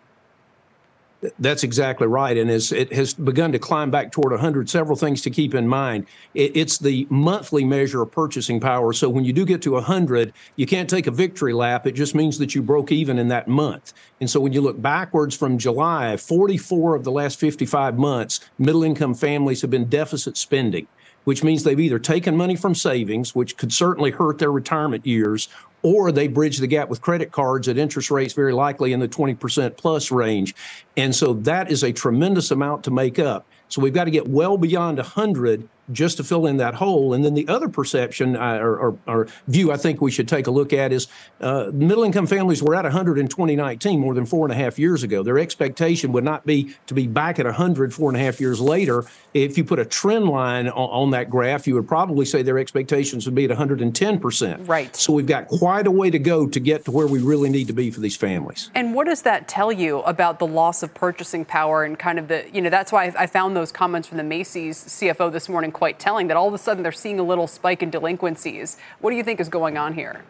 [1.38, 2.36] That's exactly right.
[2.36, 5.68] And as it has begun to climb back toward 100, several things to keep in
[5.68, 6.06] mind.
[6.34, 8.92] it's the monthly measure of purchasing power.
[8.92, 11.86] So when you do get to 100, you can't take a victory lap.
[11.86, 13.92] It just means that you broke even in that month.
[14.20, 18.82] And so when you look backwards from July, 44 of the last 55 months, middle
[18.82, 20.88] income families have been deficit spending
[21.24, 25.48] which means they've either taken money from savings, which could certainly hurt their retirement years,
[25.82, 29.08] or they bridge the gap with credit cards at interest rates very likely in the
[29.08, 30.54] 20% plus range.
[30.96, 33.46] And so that is a tremendous amount to make up.
[33.72, 37.12] So we've got to get well beyond 100 just to fill in that hole.
[37.12, 40.46] And then the other perception uh, or, or, or, view I think we should take
[40.46, 41.08] a look at is
[41.40, 44.78] uh, middle income families were at 100 in 2019, more than four and a half
[44.78, 45.22] years ago.
[45.22, 48.60] Their expectation would not be to be back at 100 four and a half years
[48.60, 49.04] later.
[49.34, 52.58] If you put a trend line on, on that graph, you would probably say their
[52.58, 54.68] expectations would be at 110%.
[54.68, 54.94] Right.
[54.94, 57.66] So we've got quite a way to go to get to where we really need
[57.66, 58.70] to be for these families.
[58.74, 62.28] And what does that tell you about the loss of purchasing power and kind of
[62.28, 65.70] the, you know, that's why I found those comments from the Macy's CFO this morning
[65.70, 68.78] quite telling that all of a sudden they're seeing a little spike in delinquencies.
[69.00, 70.24] What do you think is going on here?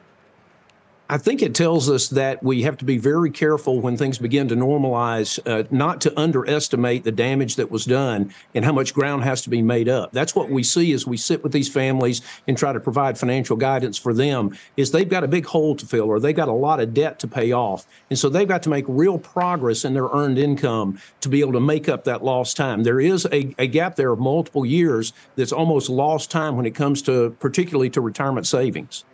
[1.13, 4.49] I think it tells us that we have to be very careful when things begin
[4.49, 9.23] to normalize, uh, not to underestimate the damage that was done and how much ground
[9.23, 10.13] has to be made up.
[10.13, 13.59] That's what we see as we sit with these families and try to provide financial
[13.59, 16.53] guidance for them is they've got a big hole to fill or they've got a
[16.53, 17.87] lot of debt to pay off.
[18.09, 21.53] And so they've got to make real progress in their earned income to be able
[21.53, 22.85] to make up that lost time.
[22.85, 26.75] There is a, a gap there of multiple years that's almost lost time when it
[26.75, 29.05] comes to particularly to retirement savings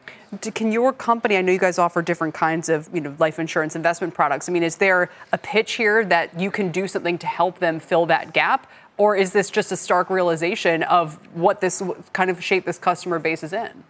[0.55, 3.75] can your company i know you guys offer different kinds of you know life insurance
[3.75, 4.49] investment products.
[4.49, 7.81] I mean is there a pitch here that you can do something to help them
[7.81, 8.71] fill that gap?
[8.97, 13.19] Or is this just a stark realization of what this kind of shape this customer
[13.19, 13.85] base is in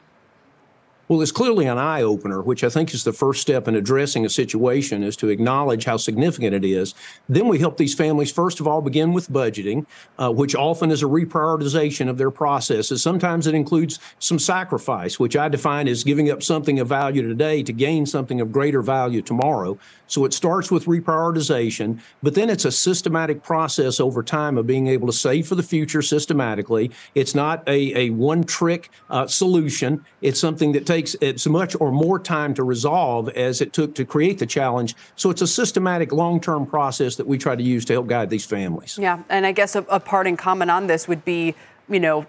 [1.09, 4.27] well, it's clearly an eye opener, which I think is the first step in addressing
[4.27, 6.95] a situation is to acknowledge how significant it is.
[7.31, 9.87] Then we help these families, first of all, begin with budgeting,
[10.19, 13.03] uh, which often is a reprioritization of their processes.
[13.03, 17.63] Sometimes it includes some sacrifice, which I define as giving up something of value today
[17.63, 19.79] to gain something of greater value tomorrow.
[20.09, 24.89] So it starts with reprioritization, but then it's a systematic process over time of being
[24.89, 26.91] able to save for the future systematically.
[27.15, 30.05] It's not a, a one trick uh, solution.
[30.23, 34.05] It's something that takes as much or more time to resolve as it took to
[34.05, 34.95] create the challenge.
[35.17, 38.31] So it's a systematic long term process that we try to use to help guide
[38.31, 38.99] these families.
[39.01, 39.23] Yeah.
[39.29, 41.55] And I guess a, a parting comment on this would be,
[41.89, 42.27] you know,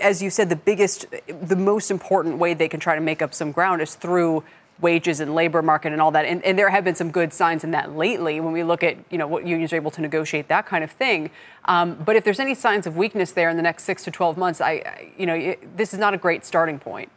[0.00, 3.32] as you said, the biggest, the most important way they can try to make up
[3.32, 4.44] some ground is through
[4.80, 6.24] wages and labor market and all that.
[6.24, 8.96] And, and, there have been some good signs in that lately when we look at,
[9.10, 11.30] you know, what unions are able to negotiate, that kind of thing.
[11.66, 14.36] Um, but if there's any signs of weakness there in the next six to 12
[14.36, 17.10] months, I, I you know, it, this is not a great starting point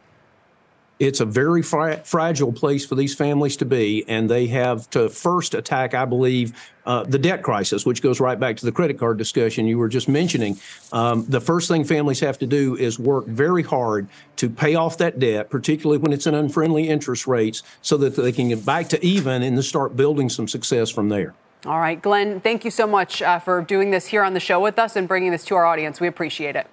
[0.98, 5.08] it's a very fra- fragile place for these families to be, and they have to
[5.08, 8.98] first attack, I believe, uh, the debt crisis, which goes right back to the credit
[8.98, 10.58] card discussion you were just mentioning.
[10.92, 14.96] Um, the first thing families have to do is work very hard to pay off
[14.98, 18.88] that debt, particularly when it's in unfriendly interest rates, so that they can get back
[18.90, 21.34] to even and then start building some success from there.
[21.66, 24.60] All right, Glenn, thank you so much uh, for doing this here on the show
[24.60, 26.00] with us and bringing this to our audience.
[26.00, 26.68] We appreciate it.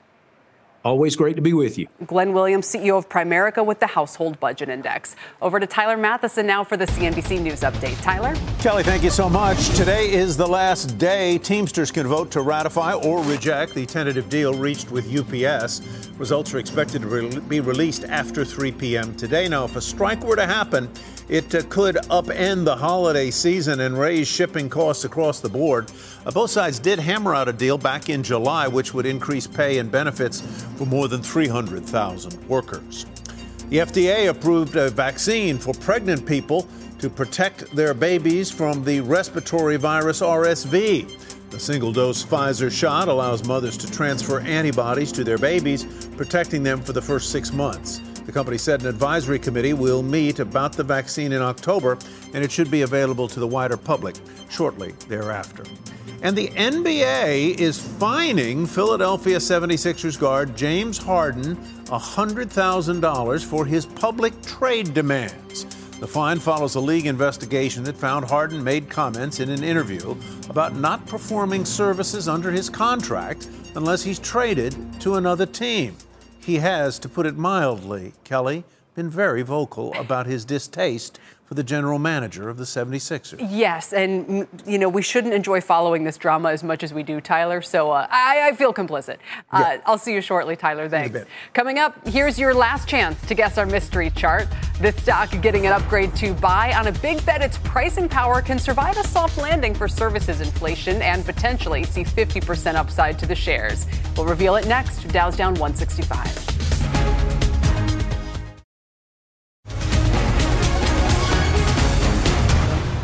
[0.83, 1.87] Always great to be with you.
[2.05, 5.15] Glenn Williams, CEO of Primerica with the Household Budget Index.
[5.41, 8.01] Over to Tyler Mathisen now for the CNBC News Update.
[8.01, 8.35] Tyler?
[8.59, 9.69] Kelly, thank you so much.
[9.77, 14.53] Today is the last day Teamsters can vote to ratify or reject the tentative deal
[14.53, 15.81] reached with UPS.
[16.17, 19.15] Results are expected to re- be released after 3 p.m.
[19.15, 19.47] today.
[19.47, 20.89] Now, if a strike were to happen,
[21.29, 25.91] it uh, could upend the holiday season and raise shipping costs across the board.
[26.25, 29.77] Uh, both sides did hammer out a deal back in July, which would increase pay
[29.77, 30.41] and benefits
[30.77, 33.05] for more than 300,000 workers.
[33.69, 36.67] The FDA approved a vaccine for pregnant people
[36.99, 41.49] to protect their babies from the respiratory virus RSV.
[41.49, 45.85] The single dose Pfizer shot allows mothers to transfer antibodies to their babies,
[46.17, 48.01] protecting them for the first six months.
[48.25, 51.97] The company said an advisory committee will meet about the vaccine in October,
[52.33, 54.15] and it should be available to the wider public
[54.49, 55.63] shortly thereafter.
[56.21, 64.93] And the NBA is fining Philadelphia 76ers guard James Harden $100,000 for his public trade
[64.93, 65.65] demands.
[65.99, 70.15] The fine follows a league investigation that found Harden made comments in an interview
[70.49, 75.95] about not performing services under his contract unless he's traded to another team.
[76.45, 81.17] He has, to put it mildly, Kelly, been very vocal about his distaste
[81.53, 83.47] for the general manager of the 76ers.
[83.51, 87.03] Yes, and mm, you know we shouldn't enjoy following this drama as much as we
[87.03, 87.61] do, Tyler.
[87.61, 89.17] So uh, I, I, feel complicit.
[89.51, 89.81] Uh, yeah.
[89.85, 90.89] I'll see you shortly, Tyler.
[90.89, 91.19] Thanks.
[91.53, 94.47] Coming up, here's your last chance to guess our mystery chart.
[94.79, 97.43] This stock getting an upgrade to buy on a big bet.
[97.43, 102.73] Its pricing power can survive a soft landing for services inflation and potentially see 50%
[102.75, 103.85] upside to the shares.
[104.17, 105.07] We'll reveal it next.
[105.09, 106.52] Dow's down 165.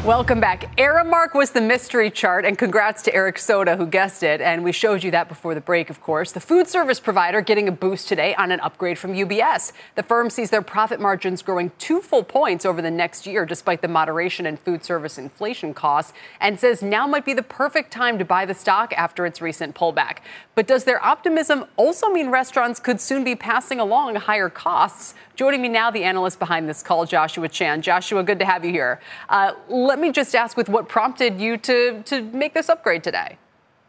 [0.10, 0.76] Welcome back.
[0.76, 4.42] Aramark was the mystery chart, and congrats to Eric Soda who guessed it.
[4.42, 6.32] And we showed you that before the break, of course.
[6.32, 9.72] The food service provider getting a boost today on an upgrade from UBS.
[9.94, 13.84] The firm sees their profit margins growing two full points over the next year, despite
[13.84, 18.18] the moderation in food service inflation costs, and says now might be the perfect time
[18.18, 20.22] to buy the stock after its recent pullback.
[20.56, 25.14] But does their optimism also mean restaurants could soon be passing along higher costs?
[25.36, 27.84] Joining me now, the analyst behind this call, Joshua Chan.
[27.84, 29.00] Joshua, good to have you here.
[29.30, 33.38] Uh, let me just ask with what prompted you to, to make this upgrade today?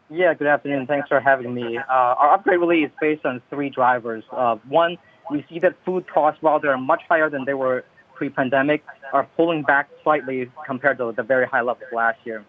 [0.09, 0.87] Yeah, good afternoon.
[0.87, 1.77] Thanks for having me.
[1.77, 4.23] Uh, our upgrade really is based on three drivers.
[4.31, 4.97] Uh, one,
[5.29, 9.63] we see that food costs, while they're much higher than they were pre-pandemic, are pulling
[9.63, 12.43] back slightly compared to the very high levels last year.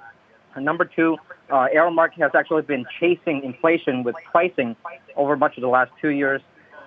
[0.55, 1.17] And number two,
[1.51, 4.77] uh, Aramark has actually been chasing inflation with pricing
[5.17, 6.43] over much of the last two years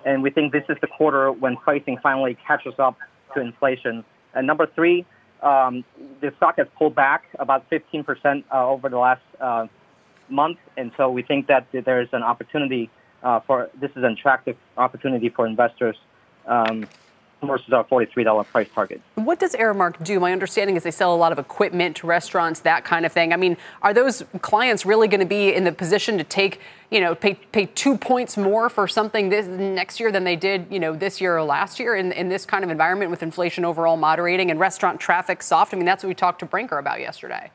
[0.06, 2.96] and we think this is the quarter when pricing finally catches up
[3.34, 4.04] to inflation.
[4.34, 5.04] And number three,
[5.42, 5.84] um,
[6.20, 9.66] the stock has pulled back about 15% uh, over the last uh,
[10.28, 12.90] month, and so we think that there is an opportunity
[13.22, 15.96] uh, for this is an attractive opportunity for investors.
[16.46, 16.86] Um,
[17.42, 19.00] versus our $43 price target.
[19.14, 20.18] What does Aramark do?
[20.18, 23.32] My understanding is they sell a lot of equipment to restaurants, that kind of thing.
[23.32, 27.00] I mean, are those clients really going to be in the position to take, you
[27.00, 30.80] know, pay, pay two points more for something this next year than they did, you
[30.80, 33.96] know, this year or last year in, in this kind of environment with inflation overall
[33.96, 35.74] moderating and restaurant traffic soft?
[35.74, 37.50] I mean, that's what we talked to Brinker about yesterday.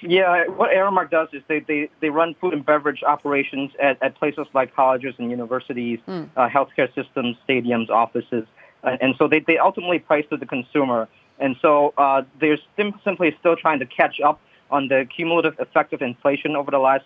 [0.00, 4.14] Yeah, what Aramark does is they, they, they run food and beverage operations at, at
[4.16, 6.28] places like colleges and universities, mm.
[6.36, 8.46] uh, healthcare systems, stadiums, offices.
[8.84, 11.08] Uh, and so they, they ultimately price to the consumer.
[11.38, 15.92] And so uh, they're sim- simply still trying to catch up on the cumulative effect
[15.92, 17.04] of inflation over the last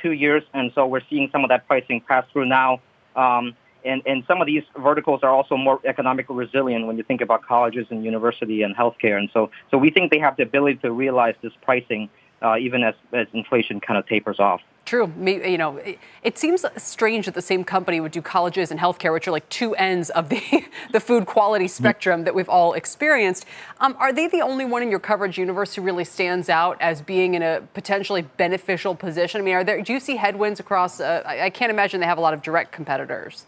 [0.00, 0.42] two years.
[0.52, 2.80] And so we're seeing some of that pricing pass through now.
[3.16, 3.54] Um,
[3.84, 7.42] and, and some of these verticals are also more economically resilient when you think about
[7.42, 9.18] colleges and university and healthcare.
[9.18, 12.08] And so, so we think they have the ability to realize this pricing
[12.42, 14.60] uh, even as, as inflation kind of tapers off.
[14.94, 15.12] True.
[15.26, 19.12] You know, it, it, seems strange that the same company would do colleges and healthcare,
[19.12, 20.40] which are like two ends of the,
[20.92, 23.44] the food quality spectrum that we've all experienced.
[23.80, 27.02] Um, are they the only one in your coverage universe who really stands out as
[27.02, 29.40] being in a potentially beneficial position?
[29.40, 31.00] I mean, are there, do you see headwinds across?
[31.00, 33.46] Uh, I, I, can't imagine they have a lot of direct competitors.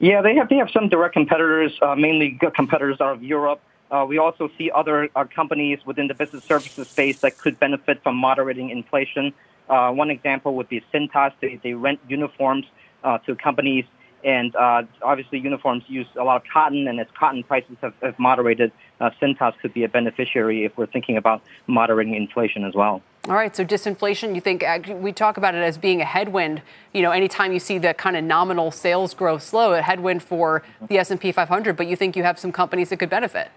[0.00, 3.60] Yeah, they have, they have some direct competitors, uh, mainly competitors out of Europe.
[3.92, 8.02] Uh, we also see other uh, companies within the business services space that could benefit
[8.02, 9.32] from moderating inflation.
[9.68, 11.32] Uh, one example would be Cintas.
[11.40, 12.66] They, they rent uniforms
[13.04, 13.84] uh, to companies,
[14.24, 18.18] and uh, obviously uniforms use a lot of cotton, and as cotton prices have, have
[18.18, 23.02] moderated, uh, Cintas could be a beneficiary if we're thinking about moderating inflation as well.
[23.28, 24.64] All right, so disinflation, you think
[25.00, 26.60] we talk about it as being a headwind.
[26.92, 30.64] You know, anytime you see the kind of nominal sales growth slow, a headwind for
[30.88, 33.52] the S&P 500, but you think you have some companies that could benefit.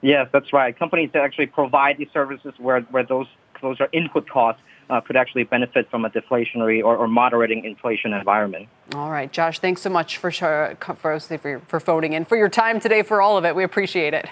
[0.00, 0.76] Yes, that's right.
[0.76, 3.26] Companies that actually provide these services where, where those,
[3.62, 8.12] those are input costs uh, could actually benefit from a deflationary or, or, moderating inflation
[8.12, 8.68] environment.
[8.94, 12.80] All right, Josh, thanks so much for, for, for, for phoning in, for your time
[12.80, 13.54] today, for all of it.
[13.54, 14.28] We appreciate it.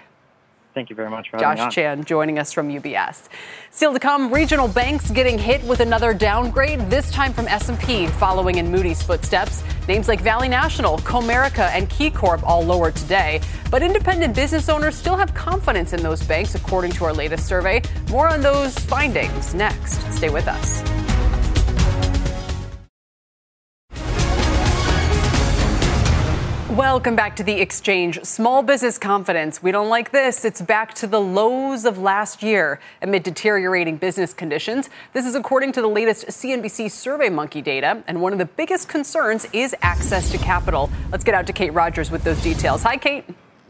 [0.76, 3.30] Thank you very much for Josh Chan joining us from UBS.
[3.70, 8.58] Still to come, regional banks getting hit with another downgrade, this time from S&P, following
[8.58, 9.64] in Moody's footsteps.
[9.88, 13.40] Names like Valley National, Comerica, and KeyCorp all lower today.
[13.70, 17.80] But independent business owners still have confidence in those banks, according to our latest survey.
[18.10, 20.02] More on those findings next.
[20.12, 21.05] Stay with us.
[26.76, 28.22] Welcome back to the exchange.
[28.22, 29.62] Small business confidence.
[29.62, 30.44] We don't like this.
[30.44, 34.90] It's back to the lows of last year amid deteriorating business conditions.
[35.14, 38.04] This is according to the latest CNBC SurveyMonkey data.
[38.06, 40.90] And one of the biggest concerns is access to capital.
[41.10, 42.82] Let's get out to Kate Rogers with those details.
[42.82, 43.24] Hi, Kate.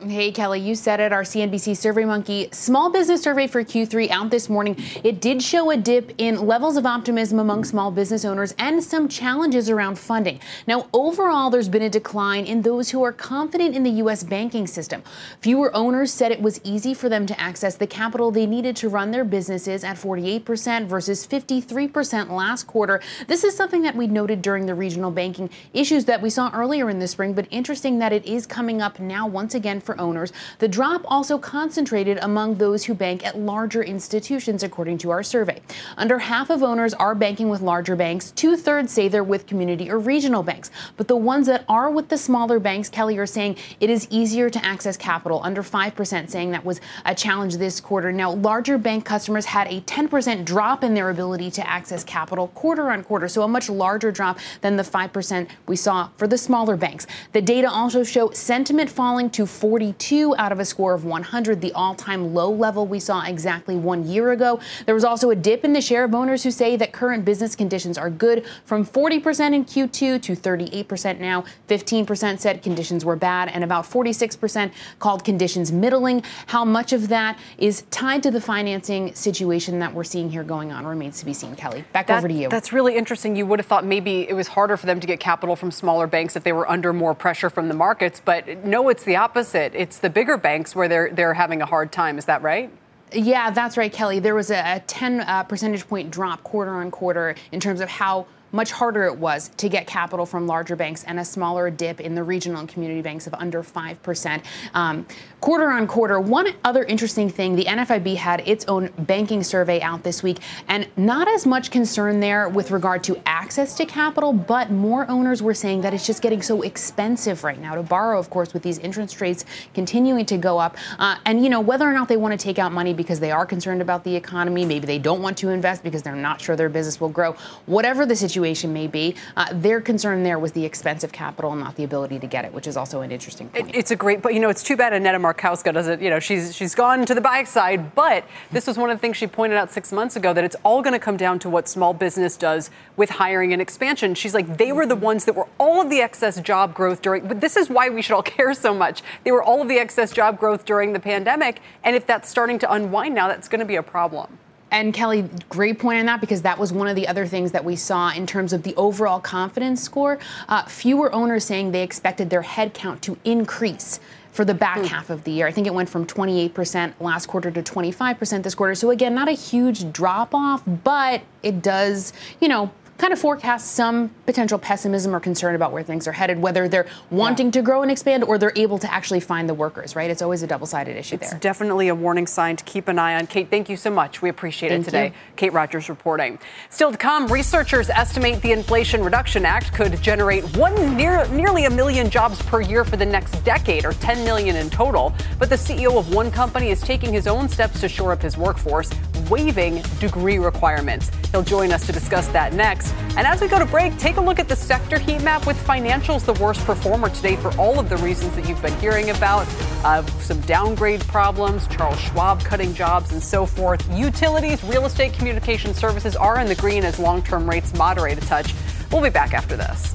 [0.05, 1.11] Hey, Kelly, you said it.
[1.11, 4.77] Our CNBC SurveyMonkey small business survey for Q3 out this morning.
[5.03, 9.09] It did show a dip in levels of optimism among small business owners and some
[9.09, 10.39] challenges around funding.
[10.67, 14.23] Now, overall, there's been a decline in those who are confident in the U.S.
[14.23, 15.03] banking system.
[15.41, 18.91] Fewer owners said it was easy for them to access the capital they needed to
[18.91, 23.01] run their businesses at 48% versus 53% last quarter.
[23.29, 26.91] This is something that we noted during the regional banking issues that we saw earlier
[26.91, 30.33] in the spring, but interesting that it is coming up now once again for owners.
[30.59, 35.63] The drop also concentrated among those who bank at larger institutions, according to our survey.
[35.97, 38.33] Under half of owners are banking with larger banks.
[38.33, 40.71] Two thirds say they're with community or regional banks.
[40.97, 44.51] But the ones that are with the smaller banks, Kelly, are saying it is easier
[44.51, 45.41] to access capital.
[45.45, 48.13] Under 5% saying that was a challenge this quarter.
[48.13, 52.91] Now, larger bank customers had a 10% drop in their ability to access capital quarter
[52.91, 56.77] on quarter, so a much larger drop than the 5% we saw for the smaller
[56.77, 57.07] banks.
[57.33, 61.61] The data also show sentiment falling to 4 42 out of a score of 100,
[61.61, 64.59] the all time low level we saw exactly one year ago.
[64.87, 67.55] There was also a dip in the share of owners who say that current business
[67.55, 71.45] conditions are good from 40% in Q2 to 38% now.
[71.69, 76.23] 15% said conditions were bad, and about 46% called conditions middling.
[76.47, 80.73] How much of that is tied to the financing situation that we're seeing here going
[80.73, 81.55] on remains to be seen.
[81.55, 82.49] Kelly, back that, over to you.
[82.49, 83.37] That's really interesting.
[83.37, 86.07] You would have thought maybe it was harder for them to get capital from smaller
[86.07, 89.66] banks if they were under more pressure from the markets, but no, it's the opposite
[89.67, 89.75] it.
[89.75, 92.19] It's the bigger banks where they're they're having a hard time.
[92.19, 92.71] Is that right?
[93.13, 94.19] Yeah, that's right, Kelly.
[94.19, 97.89] There was a, a 10 uh, percentage point drop quarter on quarter in terms of
[97.89, 102.01] how much harder it was to get capital from larger banks and a smaller dip
[102.01, 104.43] in the regional and community banks of under 5%.
[104.75, 105.07] Um,
[105.41, 110.03] quarter on quarter, one other interesting thing the NFIB had its own banking survey out
[110.03, 110.39] this week,
[110.69, 115.43] and not as much concern there with regard to access to capital, but more owners
[115.43, 118.63] were saying that it's just getting so expensive right now to borrow, of course, with
[118.63, 119.45] these interest rates
[119.75, 120.77] continuing to go up.
[120.99, 123.31] Uh, and, you know, whether or not they want to take out money because they
[123.31, 126.57] are concerned about the economy, maybe they don't want to invest because they're not sure
[126.57, 127.33] their business will grow,
[127.67, 129.15] whatever the situation situation may be.
[129.37, 132.53] Uh, their concern there was the expense of capital, not the ability to get it,
[132.53, 133.71] which is also an interesting point.
[133.71, 136.01] It, it's a great, but you know, it's too bad Aneta Markowska doesn't.
[136.01, 139.01] You know, she's she's gone to the buy side, but this was one of the
[139.01, 141.51] things she pointed out six months ago that it's all going to come down to
[141.51, 144.15] what small business does with hiring and expansion.
[144.15, 147.27] She's like, they were the ones that were all of the excess job growth during.
[147.27, 149.03] But this is why we should all care so much.
[149.25, 152.59] They were all of the excess job growth during the pandemic, and if that's starting
[152.61, 154.39] to unwind now, that's going to be a problem.
[154.77, 157.65] And Kelly, great point on that because that was one of the other things that
[157.65, 160.19] we saw in terms of the overall confidence score.
[160.51, 164.01] Uh, fewer owners saying they expected their headcount to increase
[164.33, 164.87] for the back mm.
[164.87, 165.47] half of the year.
[165.47, 168.75] I think it went from 28% last quarter to 25% this quarter.
[168.75, 173.73] So again, not a huge drop off, but it does, you know, kind of forecast
[173.73, 177.53] some potential pessimism or concern about where things are headed, whether they're wanting yeah.
[177.53, 180.11] to grow and expand or they're able to actually find the workers, right?
[180.11, 181.37] It's always a double sided issue it's there.
[181.37, 183.27] It's definitely a warning sign to keep an eye on.
[183.27, 184.23] Kate, thank you so much.
[184.23, 185.07] We appreciate thank it today.
[185.07, 185.13] You.
[185.37, 186.39] Kate Rogers reporting.
[186.71, 191.71] Still to come, researchers estimate the Inflation Reduction Act could generate one near, nearly a
[191.71, 195.15] million jobs per year for the next decade, or 10 million in total.
[195.39, 198.37] But the CEO of one company is taking his own steps to shore up his
[198.39, 198.91] workforce,
[199.29, 201.11] waiving degree requirements.
[201.31, 202.86] He'll join us to discuss that next.
[203.17, 205.57] And as we go to break, take a look at the sector heat map with
[205.67, 209.47] financials the worst performer today for all of the reasons that you've been hearing about.
[209.85, 213.87] Uh, some downgrade problems, Charles Schwab cutting jobs, and so forth.
[213.97, 218.27] Utilities, real estate, communication services are in the green as long term rates moderate a
[218.27, 218.55] touch.
[218.93, 219.95] We'll be back after this.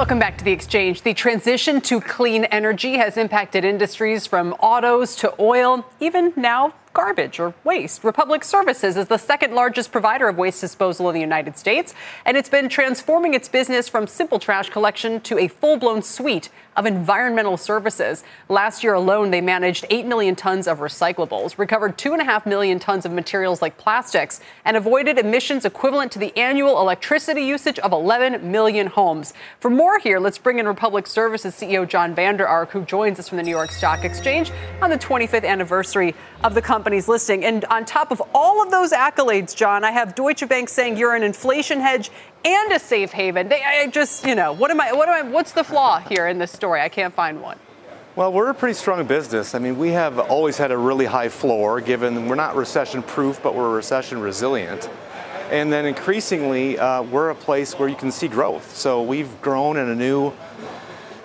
[0.00, 1.02] Welcome back to the exchange.
[1.02, 7.38] The transition to clean energy has impacted industries from autos to oil, even now garbage
[7.38, 8.02] or waste.
[8.02, 11.94] Republic Services is the second largest provider of waste disposal in the United States,
[12.24, 16.48] and it's been transforming its business from simple trash collection to a full blown suite
[16.80, 18.24] of environmental services.
[18.48, 23.12] Last year alone, they managed 8 million tons of recyclables, recovered 2.5 million tons of
[23.12, 28.86] materials like plastics, and avoided emissions equivalent to the annual electricity usage of 11 million
[28.86, 29.34] homes.
[29.58, 33.28] For more here, let's bring in Republic Services CEO Jon Vander Ark, who joins us
[33.28, 34.50] from the New York Stock Exchange
[34.80, 37.44] on the 25th anniversary of the company's listing.
[37.44, 41.14] And on top of all of those accolades, Jon, I have Deutsche Bank saying you're
[41.14, 42.10] an inflation hedge
[42.44, 43.48] and a safe haven.
[43.48, 46.26] They, I just, you know, what am I, what am I, what's the flaw here
[46.26, 46.80] in this story?
[46.80, 47.58] I can't find one.
[48.16, 49.54] Well, we're a pretty strong business.
[49.54, 53.42] I mean, we have always had a really high floor, given we're not recession proof,
[53.42, 54.90] but we're recession resilient.
[55.50, 58.76] And then increasingly, uh, we're a place where you can see growth.
[58.76, 60.32] So we've grown in a new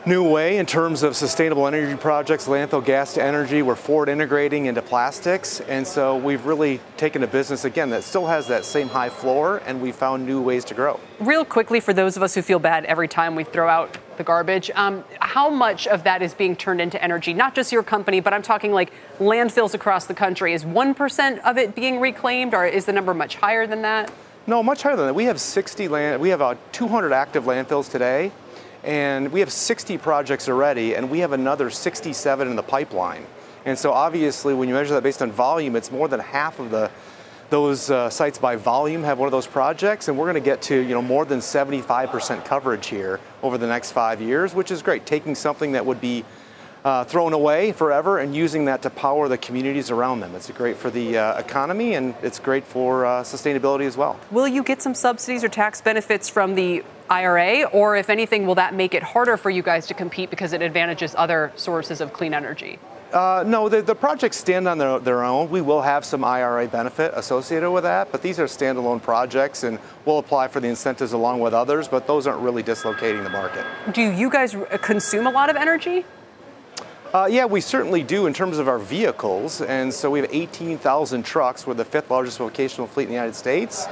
[0.07, 3.61] new way in terms of sustainable energy projects, landfill gas to energy.
[3.63, 5.61] We're forward integrating into plastics.
[5.61, 9.63] And so we've really taken a business, again, that still has that same high floor,
[9.65, 10.99] and we found new ways to grow.
[11.19, 14.23] Real quickly, for those of us who feel bad every time we throw out the
[14.23, 17.33] garbage, um, how much of that is being turned into energy?
[17.33, 20.53] Not just your company, but I'm talking like landfills across the country.
[20.53, 24.11] Is 1% of it being reclaimed, or is the number much higher than that?
[24.47, 25.15] No, much higher than that.
[25.15, 28.31] We have 60 land, we have uh, 200 active landfills today.
[28.85, 33.25] And we have 60 projects already, and we have another 67 in the pipeline.
[33.65, 36.69] And so obviously, when you measure that based on volume, it's more than half of
[36.69, 36.91] the
[37.49, 40.63] those uh, sites by volume have one of those projects, and we're going to get
[40.63, 44.81] to you know more than 75% coverage here over the next five years, which is
[44.81, 45.05] great.
[45.05, 46.25] Taking something that would be
[46.85, 50.35] uh, thrown away forever and using that to power the communities around them.
[50.35, 54.19] It's great for the uh, economy and it's great for uh, sustainability as well.
[54.29, 58.55] Will you get some subsidies or tax benefits from the IRA, or if anything, will
[58.55, 62.13] that make it harder for you guys to compete because it advantages other sources of
[62.13, 62.79] clean energy?
[63.13, 65.49] Uh, no, the, the, projects stand on their, their, own.
[65.49, 69.79] We will have some IRA benefit associated with that, but these are standalone projects and
[70.03, 73.65] we'll apply for the incentives along with others, but those aren't really dislocating the market.
[73.93, 76.03] Do you guys consume a lot of energy?
[77.13, 79.61] Uh, yeah, we certainly do in terms of our vehicles.
[79.61, 81.65] And so we have 18,000 trucks.
[81.65, 83.87] We're the fifth largest vocational fleet in the United States.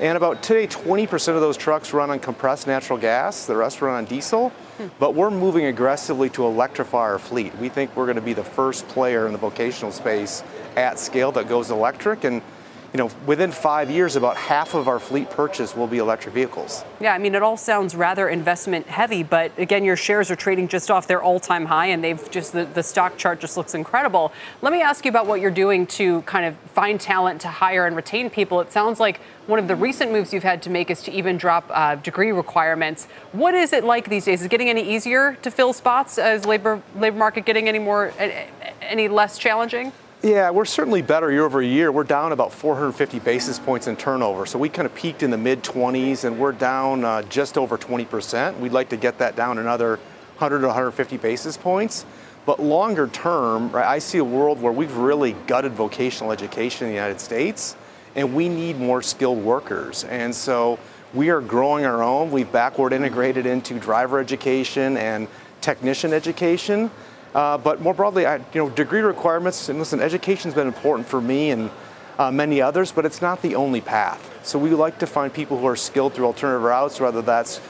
[0.00, 3.94] And about today, 20% of those trucks run on compressed natural gas, the rest run
[3.94, 4.48] on diesel.
[4.78, 4.86] Hmm.
[4.98, 7.54] But we're moving aggressively to electrify our fleet.
[7.58, 10.42] We think we're going to be the first player in the vocational space
[10.74, 12.24] at scale that goes electric.
[12.24, 12.40] And
[12.92, 16.84] you know, within five years, about half of our fleet purchase will be electric vehicles.
[17.00, 20.66] Yeah, I mean, it all sounds rather investment heavy, but again, your shares are trading
[20.66, 23.74] just off their all time high, and they've just, the, the stock chart just looks
[23.74, 24.32] incredible.
[24.60, 27.86] Let me ask you about what you're doing to kind of find talent to hire
[27.86, 28.60] and retain people.
[28.60, 31.36] It sounds like one of the recent moves you've had to make is to even
[31.36, 33.06] drop uh, degree requirements.
[33.30, 34.40] What is it like these days?
[34.40, 36.18] Is it getting any easier to fill spots?
[36.18, 38.12] Is labor labor market getting any more
[38.80, 39.92] any less challenging?
[40.22, 41.90] Yeah, we're certainly better year over year.
[41.90, 44.44] We're down about 450 basis points in turnover.
[44.44, 47.78] So we kind of peaked in the mid 20s and we're down uh, just over
[47.78, 48.58] 20%.
[48.58, 49.92] We'd like to get that down another
[50.36, 52.04] 100 to 150 basis points.
[52.44, 56.92] But longer term, right, I see a world where we've really gutted vocational education in
[56.92, 57.74] the United States
[58.14, 60.04] and we need more skilled workers.
[60.04, 60.78] And so
[61.14, 62.30] we are growing our own.
[62.30, 65.28] We've backward integrated into driver education and
[65.62, 66.90] technician education.
[67.34, 71.20] Uh, but more broadly, I, you know, degree requirements, and listen, education's been important for
[71.20, 71.70] me and
[72.18, 74.40] uh, many others, but it's not the only path.
[74.42, 77.60] So we like to find people who are skilled through alternative routes, whether that's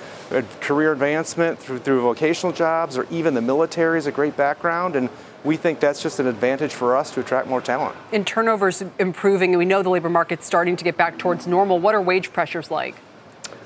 [0.60, 4.96] career advancement through, through vocational jobs or even the military is a great background.
[4.96, 5.08] And
[5.44, 7.96] we think that's just an advantage for us to attract more talent.
[8.12, 11.78] And turnover's improving, and we know the labor market's starting to get back towards normal.
[11.78, 12.94] What are wage pressures like?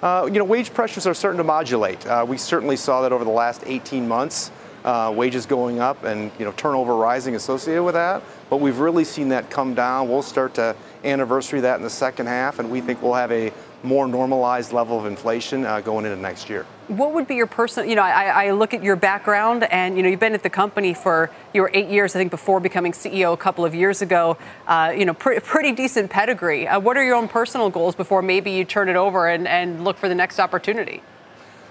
[0.02, 2.06] Uh, you know, wage pressures are starting to modulate.
[2.06, 4.50] Uh, we certainly saw that over the last 18 months
[4.84, 8.22] uh, wages going up and you know turnover rising associated with that.
[8.50, 10.08] But we've really seen that come down.
[10.08, 13.52] We'll start to anniversary that in the second half, and we think we'll have a
[13.84, 16.66] more normalized level of inflation uh, going into next year.
[16.88, 20.02] What would be your personal, you know, I, I, look at your background and, you
[20.02, 22.92] know, you've been at the company for, you were eight years, I think, before becoming
[22.92, 26.66] CEO a couple of years ago, uh, you know, pr- pretty decent pedigree.
[26.66, 29.84] Uh, what are your own personal goals before maybe you turn it over and, and
[29.84, 31.02] look for the next opportunity?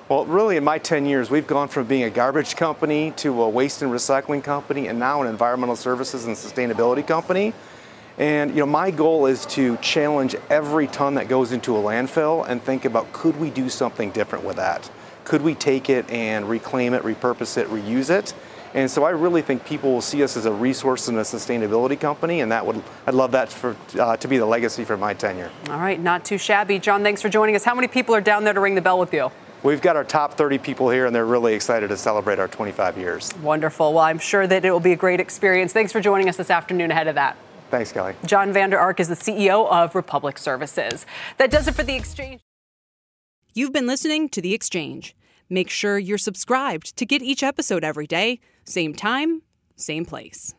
[0.09, 3.47] Well, really, in my 10 years, we've gone from being a garbage company to a
[3.47, 7.53] waste and recycling company and now an environmental services and sustainability company.
[8.17, 12.45] And you know, my goal is to challenge every ton that goes into a landfill
[12.47, 14.91] and think about could we do something different with that?
[15.23, 18.33] Could we take it and reclaim it, repurpose it, reuse it?
[18.73, 21.97] And so I really think people will see us as a resource and a sustainability
[21.97, 25.13] company, and that would I'd love that for uh, to be the legacy for my
[25.13, 25.49] tenure.
[25.69, 27.03] All right, not too shabby, Jon.
[27.03, 27.63] Thanks for joining us.
[27.63, 29.31] How many people are down there to ring the bell with you?
[29.63, 32.97] We've got our top 30 people here, and they're really excited to celebrate our 25
[32.97, 33.33] years.
[33.41, 33.93] Wonderful.
[33.93, 35.71] Well, I'm sure that it will be a great experience.
[35.71, 37.37] Thanks for joining us this afternoon ahead of that.
[37.71, 38.13] Thanks, Kelly.
[38.25, 41.05] Jon Vander Ark is the CEO of Republic Services.
[41.37, 42.41] That does it for the exchange.
[43.53, 45.15] You've been listening to The Exchange.
[45.49, 49.43] Make sure you're subscribed to get each episode every day, same time,
[49.75, 50.53] same place.